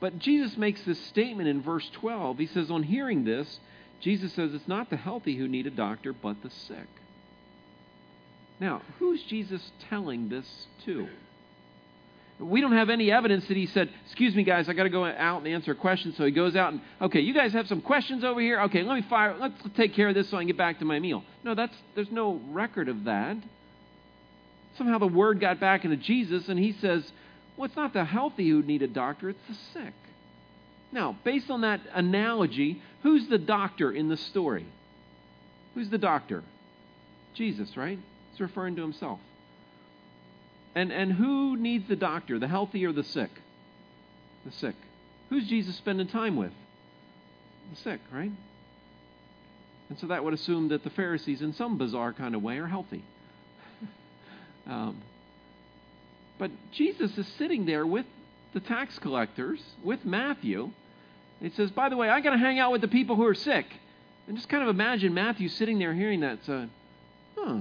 But 0.00 0.18
Jesus 0.18 0.56
makes 0.56 0.82
this 0.82 1.00
statement 1.06 1.48
in 1.48 1.62
verse 1.62 1.88
12. 1.94 2.38
He 2.38 2.46
says, 2.46 2.70
On 2.70 2.82
hearing 2.82 3.24
this, 3.24 3.60
Jesus 4.00 4.32
says, 4.32 4.54
It's 4.54 4.68
not 4.68 4.90
the 4.90 4.96
healthy 4.96 5.36
who 5.36 5.48
need 5.48 5.66
a 5.66 5.70
doctor, 5.70 6.12
but 6.12 6.42
the 6.42 6.50
sick. 6.50 6.86
Now, 8.60 8.82
who's 8.98 9.22
Jesus 9.24 9.70
telling 9.88 10.28
this 10.28 10.66
to? 10.84 11.08
We 12.40 12.60
don't 12.60 12.72
have 12.72 12.88
any 12.88 13.10
evidence 13.10 13.48
that 13.48 13.56
he 13.56 13.66
said, 13.66 13.90
Excuse 14.06 14.36
me, 14.36 14.44
guys, 14.44 14.68
I 14.68 14.72
got 14.72 14.84
to 14.84 14.90
go 14.90 15.04
out 15.04 15.38
and 15.38 15.48
answer 15.48 15.72
a 15.72 15.76
question. 15.76 16.14
So 16.16 16.24
he 16.24 16.30
goes 16.30 16.54
out 16.54 16.72
and, 16.72 16.80
Okay, 17.02 17.20
you 17.20 17.34
guys 17.34 17.52
have 17.52 17.66
some 17.66 17.80
questions 17.80 18.22
over 18.22 18.40
here? 18.40 18.60
Okay, 18.62 18.84
let 18.84 18.94
me 18.94 19.02
fire, 19.02 19.36
let's 19.38 19.60
take 19.76 19.94
care 19.94 20.08
of 20.08 20.14
this 20.14 20.30
so 20.30 20.36
I 20.36 20.40
can 20.40 20.46
get 20.46 20.56
back 20.56 20.78
to 20.78 20.84
my 20.84 21.00
meal. 21.00 21.24
No, 21.42 21.56
that's, 21.56 21.74
there's 21.96 22.12
no 22.12 22.40
record 22.50 22.88
of 22.88 23.04
that. 23.04 23.36
Somehow 24.78 24.98
the 24.98 25.08
word 25.08 25.40
got 25.40 25.58
back 25.58 25.84
into 25.84 25.96
Jesus, 25.96 26.48
and 26.48 26.58
he 26.58 26.72
says, 26.72 27.12
Well, 27.56 27.66
it's 27.66 27.76
not 27.76 27.92
the 27.92 28.04
healthy 28.04 28.48
who 28.48 28.62
need 28.62 28.82
a 28.82 28.88
doctor, 28.88 29.28
it's 29.28 29.46
the 29.48 29.56
sick. 29.74 29.94
Now, 30.92 31.18
based 31.24 31.50
on 31.50 31.62
that 31.62 31.80
analogy, 31.92 32.80
who's 33.02 33.28
the 33.28 33.38
doctor 33.38 33.90
in 33.90 34.08
the 34.08 34.16
story? 34.16 34.66
Who's 35.74 35.90
the 35.90 35.98
doctor? 35.98 36.44
Jesus, 37.34 37.76
right? 37.76 37.98
He's 38.30 38.40
referring 38.40 38.76
to 38.76 38.82
himself. 38.82 39.20
And, 40.74 40.92
and 40.92 41.12
who 41.12 41.56
needs 41.56 41.88
the 41.88 41.96
doctor, 41.96 42.38
the 42.38 42.48
healthy 42.48 42.86
or 42.86 42.92
the 42.92 43.04
sick? 43.04 43.30
The 44.46 44.52
sick. 44.52 44.76
Who's 45.28 45.46
Jesus 45.46 45.76
spending 45.76 46.06
time 46.06 46.36
with? 46.36 46.52
The 47.70 47.76
sick, 47.76 48.00
right? 48.12 48.32
And 49.88 49.98
so 49.98 50.06
that 50.06 50.24
would 50.24 50.34
assume 50.34 50.68
that 50.68 50.84
the 50.84 50.90
Pharisees, 50.90 51.42
in 51.42 51.52
some 51.52 51.78
bizarre 51.78 52.12
kind 52.12 52.34
of 52.34 52.42
way, 52.42 52.58
are 52.58 52.66
healthy. 52.66 53.02
Um, 54.68 55.00
but 56.38 56.50
Jesus 56.72 57.16
is 57.18 57.26
sitting 57.38 57.66
there 57.66 57.86
with 57.86 58.06
the 58.54 58.60
tax 58.60 58.98
collectors, 58.98 59.60
with 59.82 60.04
Matthew. 60.04 60.70
He 61.40 61.50
says, 61.50 61.70
By 61.70 61.88
the 61.88 61.96
way, 61.96 62.08
I 62.08 62.20
got 62.20 62.30
to 62.30 62.38
hang 62.38 62.58
out 62.58 62.72
with 62.72 62.80
the 62.80 62.88
people 62.88 63.16
who 63.16 63.26
are 63.26 63.34
sick. 63.34 63.66
And 64.26 64.36
just 64.36 64.48
kind 64.48 64.62
of 64.62 64.68
imagine 64.68 65.14
Matthew 65.14 65.48
sitting 65.48 65.78
there 65.78 65.94
hearing 65.94 66.20
that. 66.20 66.38
So, 66.44 66.68
huh. 67.36 67.60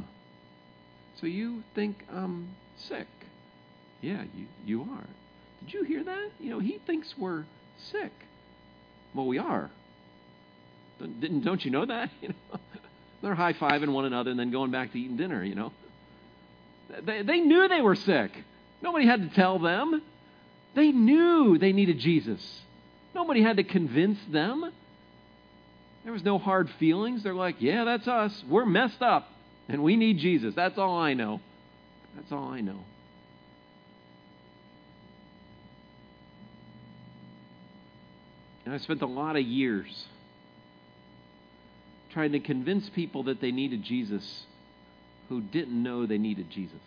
So 1.19 1.27
you 1.27 1.63
think 1.73 1.95
I'm 2.11 2.49
sick. 2.75 3.07
Yeah, 4.01 4.23
you, 4.35 4.45
you 4.65 4.81
are. 4.81 5.07
Did 5.63 5.73
you 5.73 5.83
hear 5.83 6.03
that? 6.03 6.29
You 6.39 6.51
know, 6.51 6.59
he 6.59 6.79
thinks 6.85 7.17
we're 7.17 7.45
sick. 7.77 8.11
Well, 9.13 9.25
we 9.25 9.39
are. 9.39 9.71
Didn't, 10.99 11.41
don't 11.41 11.63
you 11.63 11.71
know 11.71 11.85
that? 11.85 12.09
You 12.21 12.29
know, 12.29 12.59
they're 13.21 13.35
high 13.35 13.53
fiving 13.53 13.93
one 13.93 14.05
another 14.05 14.29
and 14.29 14.39
then 14.39 14.51
going 14.51 14.69
back 14.69 14.91
to 14.91 14.99
eating 14.99 15.17
dinner, 15.17 15.43
you 15.43 15.55
know. 15.55 15.71
They, 17.03 17.21
they 17.21 17.39
knew 17.39 17.67
they 17.67 17.81
were 17.81 17.95
sick. 17.95 18.31
Nobody 18.81 19.05
had 19.05 19.29
to 19.29 19.35
tell 19.35 19.59
them. 19.59 20.01
They 20.75 20.91
knew 20.91 21.57
they 21.57 21.71
needed 21.71 21.99
Jesus. 21.99 22.61
Nobody 23.15 23.41
had 23.41 23.57
to 23.57 23.63
convince 23.63 24.19
them. 24.29 24.71
There 26.03 26.13
was 26.13 26.23
no 26.23 26.37
hard 26.37 26.69
feelings. 26.79 27.23
They're 27.23 27.33
like, 27.33 27.55
yeah, 27.59 27.83
that's 27.83 28.07
us. 28.07 28.43
We're 28.47 28.65
messed 28.65 29.01
up 29.01 29.29
and 29.67 29.83
we 29.83 29.95
need 29.95 30.19
Jesus. 30.19 30.55
That's 30.55 30.77
all 30.77 30.97
I 30.97 31.13
know. 31.13 31.41
That's 32.15 32.31
all 32.31 32.49
I 32.49 32.61
know. 32.61 32.79
And 38.65 38.73
I 38.73 38.77
spent 38.79 39.01
a 39.01 39.07
lot 39.07 39.35
of 39.35 39.43
years 39.43 40.07
trying 42.11 42.33
to 42.33 42.39
convince 42.39 42.89
people 42.89 43.23
that 43.23 43.41
they 43.41 43.51
needed 43.51 43.83
Jesus 43.83 44.45
who 45.29 45.41
didn't 45.41 45.81
know 45.81 46.05
they 46.05 46.17
needed 46.17 46.49
Jesus. 46.49 46.79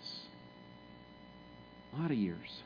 A 1.94 2.00
lot 2.00 2.10
of 2.10 2.16
years. 2.16 2.62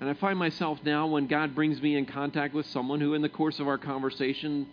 And 0.00 0.10
I 0.10 0.14
find 0.14 0.38
myself 0.38 0.78
now 0.84 1.06
when 1.06 1.26
God 1.26 1.54
brings 1.54 1.80
me 1.80 1.96
in 1.96 2.04
contact 2.04 2.52
with 2.52 2.66
someone 2.66 3.00
who, 3.00 3.14
in 3.14 3.22
the 3.22 3.28
course 3.28 3.58
of 3.58 3.68
our 3.68 3.78
conversation, 3.78 4.66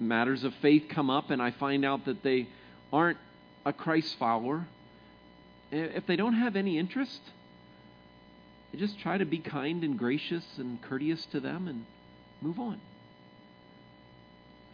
matters 0.00 0.44
of 0.44 0.52
faith 0.56 0.86
come 0.88 1.08
up 1.08 1.30
and 1.30 1.40
I 1.40 1.52
find 1.52 1.84
out 1.84 2.06
that 2.06 2.22
they 2.22 2.48
aren't 2.92 3.18
a 3.64 3.72
Christ 3.72 4.18
follower, 4.18 4.66
if 5.70 6.06
they 6.06 6.16
don't 6.16 6.34
have 6.34 6.56
any 6.56 6.78
interest, 6.78 7.20
I 8.74 8.76
just 8.76 8.98
try 8.98 9.18
to 9.18 9.24
be 9.24 9.38
kind 9.38 9.84
and 9.84 9.98
gracious 9.98 10.44
and 10.58 10.80
courteous 10.82 11.24
to 11.26 11.40
them 11.40 11.68
and 11.68 11.86
move 12.40 12.58
on. 12.58 12.80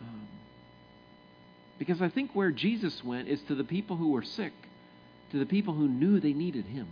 Um, 0.00 0.28
because 1.78 2.02
I 2.02 2.08
think 2.08 2.32
where 2.34 2.50
Jesus 2.50 3.04
went 3.04 3.28
is 3.28 3.40
to 3.48 3.54
the 3.54 3.64
people 3.64 3.96
who 3.96 4.10
were 4.10 4.22
sick, 4.22 4.52
to 5.30 5.38
the 5.38 5.46
people 5.46 5.74
who 5.74 5.88
knew 5.88 6.18
they 6.18 6.32
needed 6.32 6.66
Him. 6.66 6.88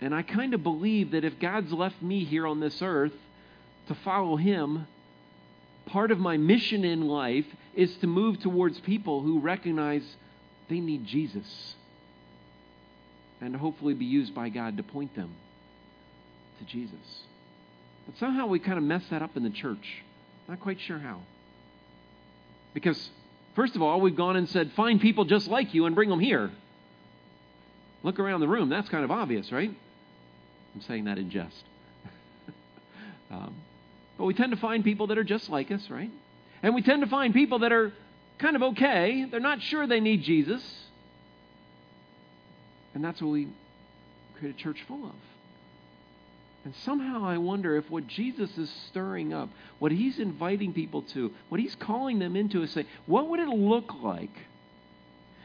And 0.00 0.14
I 0.14 0.22
kind 0.22 0.54
of 0.54 0.62
believe 0.62 1.12
that 1.12 1.24
if 1.24 1.40
God's 1.40 1.72
left 1.72 2.00
me 2.02 2.24
here 2.24 2.46
on 2.46 2.60
this 2.60 2.80
earth 2.82 3.14
to 3.88 3.94
follow 4.04 4.36
Him, 4.36 4.86
part 5.86 6.10
of 6.10 6.18
my 6.18 6.36
mission 6.36 6.84
in 6.84 7.08
life 7.08 7.46
is 7.74 7.94
to 7.98 8.06
move 8.06 8.40
towards 8.40 8.78
people 8.80 9.22
who 9.22 9.40
recognize 9.40 10.02
they 10.68 10.80
need 10.80 11.06
Jesus 11.06 11.74
and 13.40 13.54
hopefully 13.54 13.94
be 13.94 14.04
used 14.04 14.34
by 14.34 14.48
God 14.48 14.76
to 14.76 14.82
point 14.82 15.14
them 15.14 15.34
to 16.58 16.64
Jesus. 16.64 17.24
But 18.06 18.18
somehow 18.18 18.46
we 18.46 18.58
kind 18.58 18.78
of 18.78 18.84
mess 18.84 19.02
that 19.10 19.22
up 19.22 19.36
in 19.36 19.42
the 19.42 19.50
church. 19.50 20.02
Not 20.48 20.60
quite 20.60 20.80
sure 20.80 20.98
how. 20.98 21.20
Because, 22.76 23.08
first 23.54 23.74
of 23.74 23.80
all, 23.80 24.02
we've 24.02 24.14
gone 24.14 24.36
and 24.36 24.46
said, 24.46 24.70
find 24.72 25.00
people 25.00 25.24
just 25.24 25.48
like 25.48 25.72
you 25.72 25.86
and 25.86 25.94
bring 25.94 26.10
them 26.10 26.20
here. 26.20 26.50
Look 28.02 28.18
around 28.18 28.40
the 28.40 28.48
room. 28.48 28.68
That's 28.68 28.90
kind 28.90 29.02
of 29.02 29.10
obvious, 29.10 29.50
right? 29.50 29.70
I'm 30.74 30.80
saying 30.82 31.04
that 31.04 31.16
in 31.16 31.30
jest. 31.30 31.64
um, 33.30 33.54
but 34.18 34.26
we 34.26 34.34
tend 34.34 34.52
to 34.52 34.58
find 34.58 34.84
people 34.84 35.06
that 35.06 35.16
are 35.16 35.24
just 35.24 35.48
like 35.48 35.70
us, 35.70 35.88
right? 35.88 36.10
And 36.62 36.74
we 36.74 36.82
tend 36.82 37.00
to 37.00 37.08
find 37.08 37.32
people 37.32 37.60
that 37.60 37.72
are 37.72 37.94
kind 38.38 38.56
of 38.56 38.62
okay. 38.62 39.24
They're 39.24 39.40
not 39.40 39.62
sure 39.62 39.86
they 39.86 40.00
need 40.00 40.22
Jesus. 40.22 40.62
And 42.92 43.02
that's 43.02 43.22
what 43.22 43.30
we 43.30 43.48
create 44.38 44.54
a 44.54 44.58
church 44.58 44.84
full 44.86 45.06
of. 45.06 45.14
And 46.66 46.74
somehow 46.84 47.24
I 47.24 47.38
wonder 47.38 47.76
if 47.76 47.88
what 47.92 48.08
Jesus 48.08 48.50
is 48.58 48.68
stirring 48.88 49.32
up, 49.32 49.50
what 49.78 49.92
he's 49.92 50.18
inviting 50.18 50.72
people 50.72 51.02
to, 51.02 51.30
what 51.48 51.60
he's 51.60 51.76
calling 51.76 52.18
them 52.18 52.34
into 52.34 52.64
is 52.64 52.72
say, 52.72 52.86
what 53.06 53.28
would 53.28 53.38
it 53.38 53.48
look 53.48 53.94
like? 54.02 54.32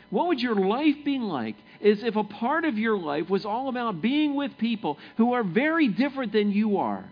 What 0.09 0.29
would 0.29 0.41
your 0.41 0.55
life 0.55 0.95
be 1.05 1.19
like 1.19 1.57
is 1.79 2.03
if 2.03 2.15
a 2.15 2.23
part 2.23 2.65
of 2.65 2.79
your 2.79 2.97
life 2.97 3.29
was 3.29 3.45
all 3.45 3.69
about 3.69 4.01
being 4.01 4.33
with 4.33 4.57
people 4.57 4.97
who 5.17 5.33
are 5.33 5.43
very 5.43 5.89
different 5.89 6.31
than 6.33 6.51
you 6.51 6.77
are? 6.77 7.05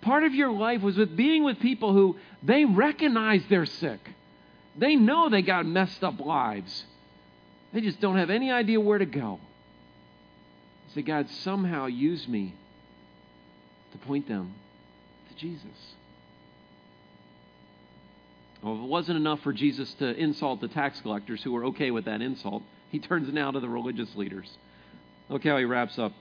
Part 0.00 0.24
of 0.24 0.34
your 0.34 0.50
life 0.50 0.82
was 0.82 0.96
with 0.96 1.16
being 1.16 1.44
with 1.44 1.60
people 1.60 1.92
who 1.92 2.16
they 2.42 2.64
recognize 2.64 3.42
they're 3.48 3.64
sick. 3.64 4.00
They 4.76 4.96
know 4.96 5.28
they 5.28 5.42
got 5.42 5.66
messed 5.66 6.02
up 6.02 6.18
lives. 6.18 6.82
They 7.72 7.80
just 7.80 8.00
don't 8.00 8.16
have 8.16 8.30
any 8.30 8.50
idea 8.50 8.80
where 8.80 8.98
to 8.98 9.06
go. 9.06 9.38
Say, 10.98 11.02
God, 11.02 11.30
somehow 11.30 11.86
used 11.86 12.28
me 12.28 12.56
to 13.92 13.98
point 13.98 14.26
them 14.26 14.52
to 15.28 15.36
Jesus. 15.36 15.94
Well, 18.60 18.74
if 18.74 18.80
it 18.80 18.88
wasn't 18.88 19.16
enough 19.16 19.38
for 19.42 19.52
Jesus 19.52 19.94
to 20.00 20.12
insult 20.16 20.60
the 20.60 20.66
tax 20.66 21.00
collectors 21.00 21.40
who 21.40 21.52
were 21.52 21.66
okay 21.66 21.92
with 21.92 22.06
that 22.06 22.20
insult, 22.20 22.64
he 22.90 22.98
turns 22.98 23.32
now 23.32 23.52
to 23.52 23.60
the 23.60 23.68
religious 23.68 24.12
leaders. 24.16 24.50
Look 25.28 25.44
how 25.44 25.56
he 25.56 25.64
wraps 25.64 26.00
up. 26.00 26.14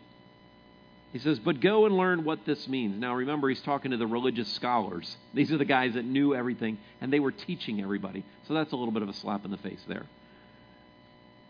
He 1.12 1.18
says, 1.18 1.40
But 1.40 1.60
go 1.60 1.88
and 1.88 1.98
learn 1.98 2.24
what 2.24 2.46
this 2.46 2.68
means. 2.68 3.02
Now 3.02 3.16
remember, 3.16 3.50
he's 3.50 3.64
talking 3.64 3.90
to 3.90 3.98
the 3.98 4.06
religious 4.06 4.54
scholars. 4.54 5.18
These 5.34 5.52
are 5.52 5.58
the 5.58 5.66
guys 5.66 5.96
that 5.96 6.06
knew 6.06 6.36
everything, 6.36 6.78
and 7.02 7.12
they 7.12 7.20
were 7.20 7.32
teaching 7.32 7.82
everybody. 7.82 8.24
So 8.48 8.54
that's 8.54 8.74
a 8.74 8.76
little 8.76 8.94
bit 8.94 9.02
of 9.02 9.10
a 9.10 9.14
slap 9.14 9.44
in 9.44 9.50
the 9.50 9.58
face 9.58 9.82
there. 9.88 10.06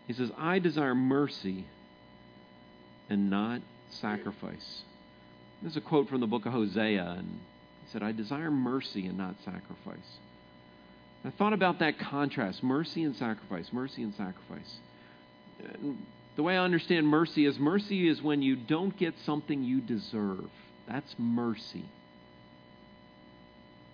He 0.06 0.14
says, 0.14 0.30
I 0.38 0.60
desire 0.60 0.94
mercy 0.94 1.66
and 3.08 3.30
not 3.30 3.60
sacrifice. 3.90 4.82
There's 5.62 5.76
a 5.76 5.80
quote 5.80 6.08
from 6.08 6.20
the 6.20 6.26
book 6.26 6.46
of 6.46 6.52
Hosea, 6.52 7.16
and 7.18 7.40
he 7.84 7.90
said, 7.92 8.02
I 8.02 8.12
desire 8.12 8.50
mercy 8.50 9.06
and 9.06 9.18
not 9.18 9.34
sacrifice. 9.44 10.18
I 11.24 11.30
thought 11.30 11.52
about 11.52 11.80
that 11.80 11.98
contrast 11.98 12.62
mercy 12.62 13.02
and 13.02 13.16
sacrifice, 13.16 13.72
mercy 13.72 14.02
and 14.02 14.14
sacrifice. 14.14 14.76
The 16.36 16.42
way 16.42 16.56
I 16.56 16.62
understand 16.62 17.08
mercy 17.08 17.44
is 17.44 17.58
mercy 17.58 18.08
is 18.08 18.22
when 18.22 18.42
you 18.42 18.54
don't 18.54 18.96
get 18.96 19.14
something 19.26 19.64
you 19.64 19.80
deserve. 19.80 20.48
That's 20.86 21.12
mercy. 21.18 21.84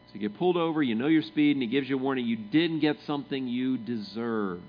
So 0.09 0.14
you 0.14 0.20
get 0.20 0.37
pulled 0.37 0.59
over, 0.59 0.83
you 0.83 0.94
know 0.94 1.07
your 1.07 1.22
speed, 1.22 1.57
and 1.57 1.62
he 1.62 1.68
gives 1.68 1.88
you 1.88 1.96
a 1.96 1.98
warning. 1.98 2.27
You 2.27 2.37
didn't 2.37 2.81
get 2.81 2.98
something 3.07 3.48
you 3.48 3.79
deserved. 3.79 4.62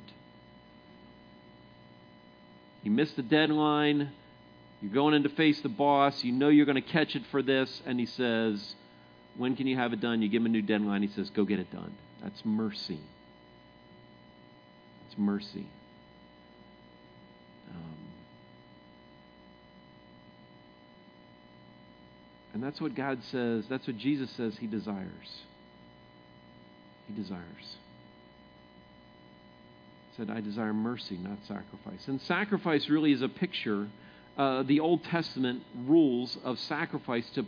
You 2.84 2.92
missed 2.92 3.18
the 3.18 3.24
deadline. 3.24 4.12
You're 4.82 4.94
going 4.94 5.14
in 5.14 5.24
to 5.24 5.30
face 5.30 5.60
the 5.62 5.70
boss. 5.70 6.24
You 6.24 6.32
know 6.32 6.50
you're 6.50 6.66
going 6.66 6.82
to 6.82 6.90
catch 6.90 7.16
it 7.16 7.24
for 7.32 7.42
this. 7.42 7.82
And 7.86 8.00
he 8.00 8.06
says, 8.06 8.76
When 9.38 9.56
can 9.56 9.68
you 9.68 9.78
have 9.78 9.94
it 9.94 10.02
done? 10.02 10.22
You 10.22 10.30
give 10.30 10.42
him 10.42 10.48
a 10.48 10.50
new 10.50 10.62
deadline. 10.62 11.02
He 11.02 11.10
says, 11.10 11.30
Go 11.30 11.46
get 11.46 11.60
it 11.60 11.72
done. 11.72 11.94
That's 12.22 12.44
mercy. 12.44 13.00
It's 15.08 15.18
mercy. 15.18 15.68
Um, 17.70 17.98
and 22.54 22.64
that's 22.64 22.82
what 22.82 22.96
God 22.96 23.20
says, 23.32 23.66
that's 23.70 23.88
what 23.88 23.98
Jesus 23.98 24.30
says 24.32 24.56
he 24.58 24.68
desires. 24.68 25.08
He 27.08 27.14
desires. 27.14 27.78
said, 30.18 30.30
I 30.30 30.42
desire 30.42 30.74
mercy, 30.74 31.18
not 31.18 31.38
sacrifice. 31.48 32.08
And 32.08 32.20
sacrifice 32.22 32.90
really 32.90 33.12
is 33.12 33.22
a 33.22 33.30
picture, 33.30 33.88
uh, 34.38 34.64
the 34.64 34.80
Old 34.80 35.04
Testament 35.06 35.64
rules 35.86 36.38
of 36.44 36.60
sacrifice 36.60 37.30
to, 37.36 37.46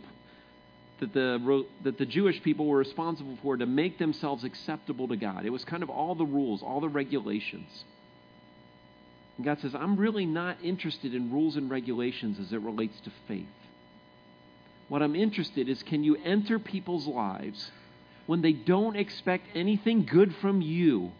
that, 1.00 1.12
the, 1.12 1.66
that 1.84 1.98
the 1.98 2.06
Jewish 2.06 2.42
people 2.42 2.66
were 2.66 2.78
responsible 2.78 3.38
for 3.42 3.56
to 3.56 3.66
make 3.66 3.98
themselves 3.98 4.44
acceptable 4.44 5.08
to 5.08 5.16
God. 5.16 5.44
It 5.44 5.50
was 5.50 5.64
kind 5.64 5.82
of 5.82 5.90
all 5.90 6.14
the 6.14 6.24
rules, 6.24 6.62
all 6.62 6.80
the 6.80 6.88
regulations. 6.88 7.84
And 9.36 9.44
God 9.44 9.60
says, 9.60 9.74
I'm 9.74 9.96
really 9.96 10.26
not 10.26 10.56
interested 10.62 11.14
in 11.14 11.32
rules 11.32 11.56
and 11.56 11.70
regulations 11.70 12.38
as 12.40 12.52
it 12.52 12.60
relates 12.60 12.98
to 13.00 13.12
faith. 13.26 13.46
What 14.88 15.02
I'm 15.02 15.14
interested 15.14 15.68
is 15.68 15.82
can 15.82 16.02
you 16.02 16.16
enter 16.24 16.58
people's 16.58 17.06
lives 17.06 17.70
when 18.26 18.40
they 18.40 18.52
don't 18.52 18.96
expect 18.96 19.44
anything 19.54 20.06
good 20.06 20.34
from 20.36 20.62
you 20.62 21.12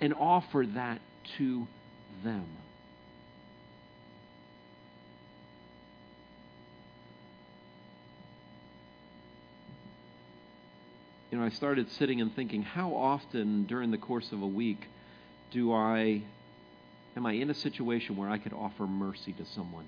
and 0.00 0.14
offer 0.14 0.64
that 0.74 1.00
to 1.38 1.66
them? 2.22 2.46
You 11.34 11.40
know, 11.40 11.46
I 11.46 11.50
started 11.50 11.90
sitting 11.90 12.20
and 12.20 12.32
thinking, 12.32 12.62
how 12.62 12.94
often 12.94 13.64
during 13.64 13.90
the 13.90 13.98
course 13.98 14.30
of 14.30 14.40
a 14.40 14.46
week 14.46 14.86
do 15.50 15.72
I, 15.72 16.22
am 17.16 17.26
I 17.26 17.32
in 17.32 17.50
a 17.50 17.54
situation 17.54 18.16
where 18.16 18.30
I 18.30 18.38
could 18.38 18.52
offer 18.52 18.86
mercy 18.86 19.32
to 19.32 19.44
someone? 19.46 19.86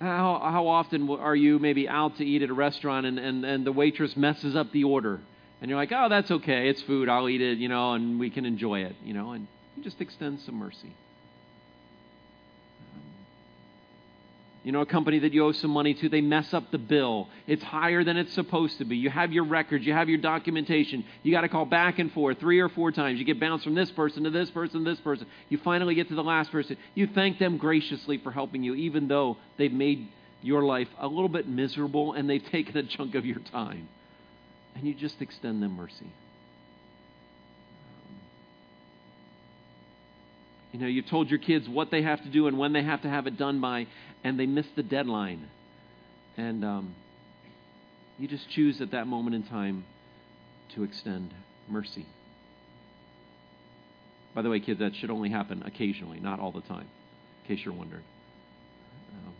How, 0.00 0.40
how 0.42 0.66
often 0.66 1.08
are 1.08 1.36
you 1.36 1.60
maybe 1.60 1.88
out 1.88 2.16
to 2.16 2.24
eat 2.24 2.42
at 2.42 2.50
a 2.50 2.52
restaurant 2.52 3.06
and, 3.06 3.20
and, 3.20 3.44
and 3.44 3.64
the 3.64 3.70
waitress 3.70 4.16
messes 4.16 4.56
up 4.56 4.72
the 4.72 4.82
order? 4.82 5.20
And 5.60 5.68
you're 5.68 5.78
like, 5.78 5.92
oh, 5.92 6.08
that's 6.08 6.32
okay. 6.32 6.68
It's 6.68 6.82
food. 6.82 7.08
I'll 7.08 7.28
eat 7.28 7.40
it, 7.40 7.58
you 7.58 7.68
know, 7.68 7.92
and 7.92 8.18
we 8.18 8.30
can 8.30 8.44
enjoy 8.44 8.80
it, 8.80 8.96
you 9.04 9.14
know, 9.14 9.30
and 9.30 9.46
you 9.76 9.84
just 9.84 10.00
extend 10.00 10.40
some 10.40 10.56
mercy. 10.56 10.92
You 14.64 14.70
know, 14.70 14.80
a 14.80 14.86
company 14.86 15.18
that 15.20 15.32
you 15.32 15.44
owe 15.44 15.52
some 15.52 15.72
money 15.72 15.92
to, 15.94 16.08
they 16.08 16.20
mess 16.20 16.54
up 16.54 16.70
the 16.70 16.78
bill. 16.78 17.28
It's 17.48 17.64
higher 17.64 18.04
than 18.04 18.16
it's 18.16 18.32
supposed 18.32 18.78
to 18.78 18.84
be. 18.84 18.96
You 18.96 19.10
have 19.10 19.32
your 19.32 19.44
records, 19.44 19.84
you 19.84 19.92
have 19.92 20.08
your 20.08 20.18
documentation. 20.18 21.04
You 21.24 21.32
got 21.32 21.40
to 21.40 21.48
call 21.48 21.64
back 21.64 21.98
and 21.98 22.12
forth 22.12 22.38
three 22.38 22.60
or 22.60 22.68
four 22.68 22.92
times. 22.92 23.18
You 23.18 23.24
get 23.24 23.40
bounced 23.40 23.64
from 23.64 23.74
this 23.74 23.90
person 23.90 24.22
to 24.22 24.30
this 24.30 24.50
person 24.50 24.84
to 24.84 24.90
this 24.90 25.00
person. 25.00 25.26
You 25.48 25.58
finally 25.58 25.96
get 25.96 26.08
to 26.08 26.14
the 26.14 26.22
last 26.22 26.52
person. 26.52 26.76
You 26.94 27.08
thank 27.08 27.40
them 27.40 27.58
graciously 27.58 28.18
for 28.18 28.30
helping 28.30 28.62
you, 28.62 28.74
even 28.76 29.08
though 29.08 29.36
they've 29.58 29.72
made 29.72 30.08
your 30.42 30.62
life 30.62 30.88
a 30.98 31.08
little 31.08 31.28
bit 31.28 31.48
miserable 31.48 32.12
and 32.12 32.30
they've 32.30 32.44
taken 32.52 32.76
a 32.76 32.84
chunk 32.84 33.16
of 33.16 33.26
your 33.26 33.40
time. 33.40 33.88
And 34.76 34.86
you 34.86 34.94
just 34.94 35.20
extend 35.20 35.60
them 35.60 35.76
mercy. 35.76 36.06
You 40.72 40.78
know, 40.78 40.86
you 40.86 41.02
told 41.02 41.28
your 41.28 41.38
kids 41.38 41.68
what 41.68 41.90
they 41.90 42.02
have 42.02 42.22
to 42.22 42.28
do 42.28 42.46
and 42.46 42.58
when 42.58 42.72
they 42.72 42.82
have 42.82 43.02
to 43.02 43.08
have 43.08 43.26
it 43.26 43.36
done 43.36 43.60
by, 43.60 43.86
and 44.24 44.40
they 44.40 44.46
miss 44.46 44.66
the 44.74 44.82
deadline. 44.82 45.48
And 46.36 46.64
um, 46.64 46.94
you 48.18 48.26
just 48.26 48.48
choose 48.50 48.80
at 48.80 48.92
that 48.92 49.06
moment 49.06 49.36
in 49.36 49.42
time 49.42 49.84
to 50.74 50.82
extend 50.82 51.34
mercy. 51.68 52.06
By 54.34 54.40
the 54.40 54.48
way, 54.48 54.60
kids, 54.60 54.80
that 54.80 54.96
should 54.96 55.10
only 55.10 55.28
happen 55.28 55.62
occasionally, 55.66 56.20
not 56.20 56.40
all 56.40 56.52
the 56.52 56.62
time, 56.62 56.88
in 57.42 57.56
case 57.56 57.64
you're 57.64 57.74
wondering. 57.74 58.04
Um, 59.12 59.34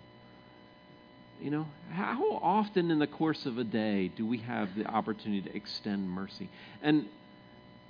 you 1.41 1.51
know, 1.51 1.67
how 1.91 2.39
often 2.43 2.91
in 2.91 2.99
the 2.99 3.07
course 3.07 3.47
of 3.47 3.57
a 3.57 3.65
day 3.65 4.09
do 4.09 4.27
we 4.27 4.39
have 4.39 4.75
the 4.77 4.85
opportunity 4.85 5.49
to 5.49 5.57
extend 5.57 6.11
mercy? 6.11 6.51
And 6.83 7.07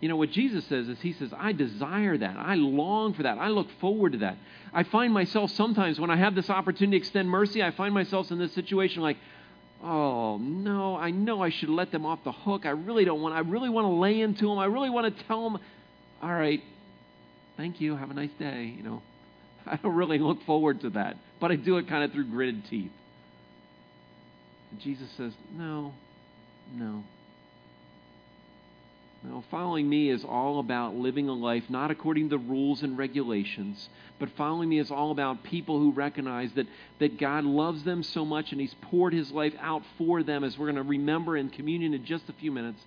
you 0.02 0.08
know, 0.08 0.16
what 0.16 0.32
Jesus 0.32 0.64
says 0.66 0.88
is, 0.88 1.00
He 1.00 1.12
says, 1.12 1.32
I 1.38 1.52
desire 1.52 2.18
that. 2.18 2.36
I 2.36 2.56
long 2.56 3.14
for 3.14 3.22
that. 3.22 3.38
I 3.38 3.48
look 3.48 3.68
forward 3.80 4.12
to 4.12 4.18
that. 4.18 4.36
I 4.74 4.82
find 4.82 5.14
myself 5.14 5.52
sometimes 5.52 6.00
when 6.00 6.10
I 6.10 6.16
have 6.16 6.34
this 6.34 6.50
opportunity 6.50 6.98
to 6.98 7.02
extend 7.04 7.30
mercy, 7.30 7.62
I 7.62 7.70
find 7.70 7.94
myself 7.94 8.32
in 8.32 8.40
this 8.40 8.52
situation 8.52 9.00
like, 9.00 9.16
oh, 9.80 10.38
no, 10.38 10.96
I 10.96 11.12
know 11.12 11.40
I 11.40 11.50
should 11.50 11.68
let 11.68 11.92
them 11.92 12.04
off 12.04 12.18
the 12.24 12.32
hook. 12.32 12.66
I 12.66 12.70
really 12.70 13.04
don't 13.04 13.22
want, 13.22 13.36
I 13.36 13.40
really 13.40 13.68
want 13.68 13.84
to 13.84 13.92
lay 13.92 14.20
into 14.20 14.48
them. 14.48 14.58
I 14.58 14.64
really 14.64 14.90
want 14.90 15.16
to 15.16 15.24
tell 15.24 15.48
them, 15.48 15.60
all 16.20 16.32
right, 16.32 16.60
thank 17.56 17.80
you. 17.80 17.94
Have 17.94 18.10
a 18.10 18.14
nice 18.14 18.30
day. 18.40 18.74
You 18.76 18.82
know, 18.82 19.02
I 19.66 19.76
don't 19.76 19.94
really 19.94 20.18
look 20.18 20.42
forward 20.42 20.80
to 20.80 20.90
that, 20.90 21.16
but 21.40 21.52
I 21.52 21.54
do 21.54 21.76
it 21.76 21.88
kind 21.88 22.02
of 22.02 22.10
through 22.10 22.28
gritted 22.28 22.64
teeth. 22.68 22.90
And 24.72 24.80
Jesus 24.80 25.08
says, 25.16 25.32
no, 25.56 25.94
no. 26.74 27.04
No, 29.24 29.44
following 29.52 29.88
me 29.88 30.10
is 30.10 30.24
all 30.24 30.58
about 30.58 30.96
living 30.96 31.28
a 31.28 31.32
life 31.32 31.62
not 31.68 31.92
according 31.92 32.28
to 32.28 32.38
the 32.38 32.42
rules 32.42 32.82
and 32.82 32.98
regulations, 32.98 33.88
but 34.18 34.28
following 34.30 34.68
me 34.68 34.80
is 34.80 34.90
all 34.90 35.12
about 35.12 35.44
people 35.44 35.78
who 35.78 35.92
recognize 35.92 36.50
that, 36.54 36.66
that 36.98 37.18
God 37.20 37.44
loves 37.44 37.84
them 37.84 38.02
so 38.02 38.24
much 38.24 38.50
and 38.50 38.60
He's 38.60 38.74
poured 38.82 39.12
His 39.12 39.30
life 39.30 39.54
out 39.60 39.82
for 39.96 40.24
them, 40.24 40.42
as 40.42 40.58
we're 40.58 40.66
going 40.66 40.76
to 40.76 40.82
remember 40.82 41.36
in 41.36 41.50
communion 41.50 41.94
in 41.94 42.04
just 42.04 42.28
a 42.28 42.32
few 42.32 42.50
minutes. 42.50 42.80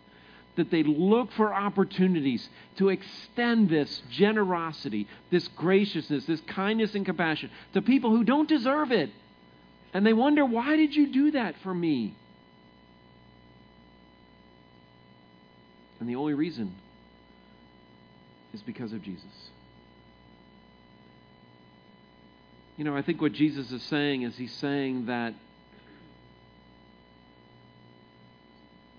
That 0.58 0.72
they 0.72 0.84
look 0.84 1.32
for 1.34 1.54
opportunities 1.54 2.48
to 2.78 2.90
extend 2.90 3.70
this 3.70 4.02
generosity, 4.10 5.08
this 5.30 5.48
graciousness, 5.50 6.26
this 6.26 6.42
kindness 6.42 6.96
and 6.96 7.06
compassion 7.06 7.50
to 7.74 7.82
people 7.82 8.10
who 8.10 8.26
don't 8.26 8.48
deserve 8.48 8.92
it. 8.92 9.10
And 9.94 10.06
they 10.06 10.14
wonder, 10.14 10.46
why 10.46 10.76
did 10.76 10.96
you 10.96 11.08
do 11.12 11.32
that 11.32 11.56
for 11.64 11.74
me? 11.74 12.16
And 16.00 16.10
the 16.10 16.16
only 16.16 16.34
reason 16.34 16.76
is 18.54 18.62
because 18.62 18.94
of 18.94 19.02
Jesus. 19.02 19.50
You 22.78 22.84
know, 22.84 22.96
I 22.96 23.02
think 23.02 23.22
what 23.22 23.32
Jesus 23.32 23.72
is 23.72 23.82
saying 23.84 24.24
is 24.24 24.36
he's 24.36 24.54
saying 24.54 25.06
that 25.06 25.34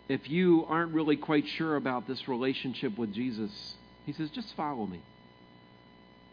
if 0.08 0.30
you 0.30 0.64
aren't 0.68 0.94
really 0.94 1.16
quite 1.16 1.46
sure 1.46 1.76
about 1.76 2.06
this 2.06 2.28
relationship 2.28 2.96
with 2.96 3.12
Jesus, 3.12 3.74
he 4.06 4.12
says, 4.12 4.30
just 4.30 4.54
follow 4.56 4.86
me. 4.86 5.00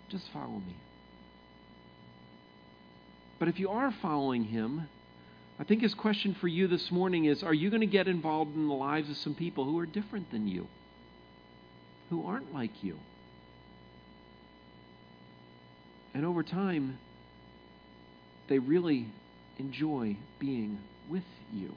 Just 0.09 0.29
follow 0.31 0.61
me. 0.65 0.75
But 3.39 3.47
if 3.47 3.59
you 3.59 3.69
are 3.69 3.93
following 4.01 4.45
him, 4.45 4.87
I 5.59 5.63
think 5.63 5.81
his 5.81 5.93
question 5.93 6.35
for 6.39 6.47
you 6.47 6.67
this 6.67 6.91
morning 6.91 7.25
is 7.25 7.43
Are 7.43 7.53
you 7.53 7.69
going 7.69 7.81
to 7.81 7.87
get 7.87 8.07
involved 8.07 8.55
in 8.55 8.67
the 8.67 8.73
lives 8.73 9.09
of 9.09 9.17
some 9.17 9.35
people 9.35 9.65
who 9.65 9.77
are 9.79 9.85
different 9.85 10.31
than 10.31 10.47
you, 10.47 10.67
who 12.09 12.25
aren't 12.25 12.53
like 12.53 12.83
you? 12.83 12.97
And 16.13 16.25
over 16.25 16.43
time, 16.43 16.97
they 18.47 18.59
really 18.59 19.07
enjoy 19.57 20.17
being 20.39 20.79
with 21.09 21.23
you. 21.53 21.73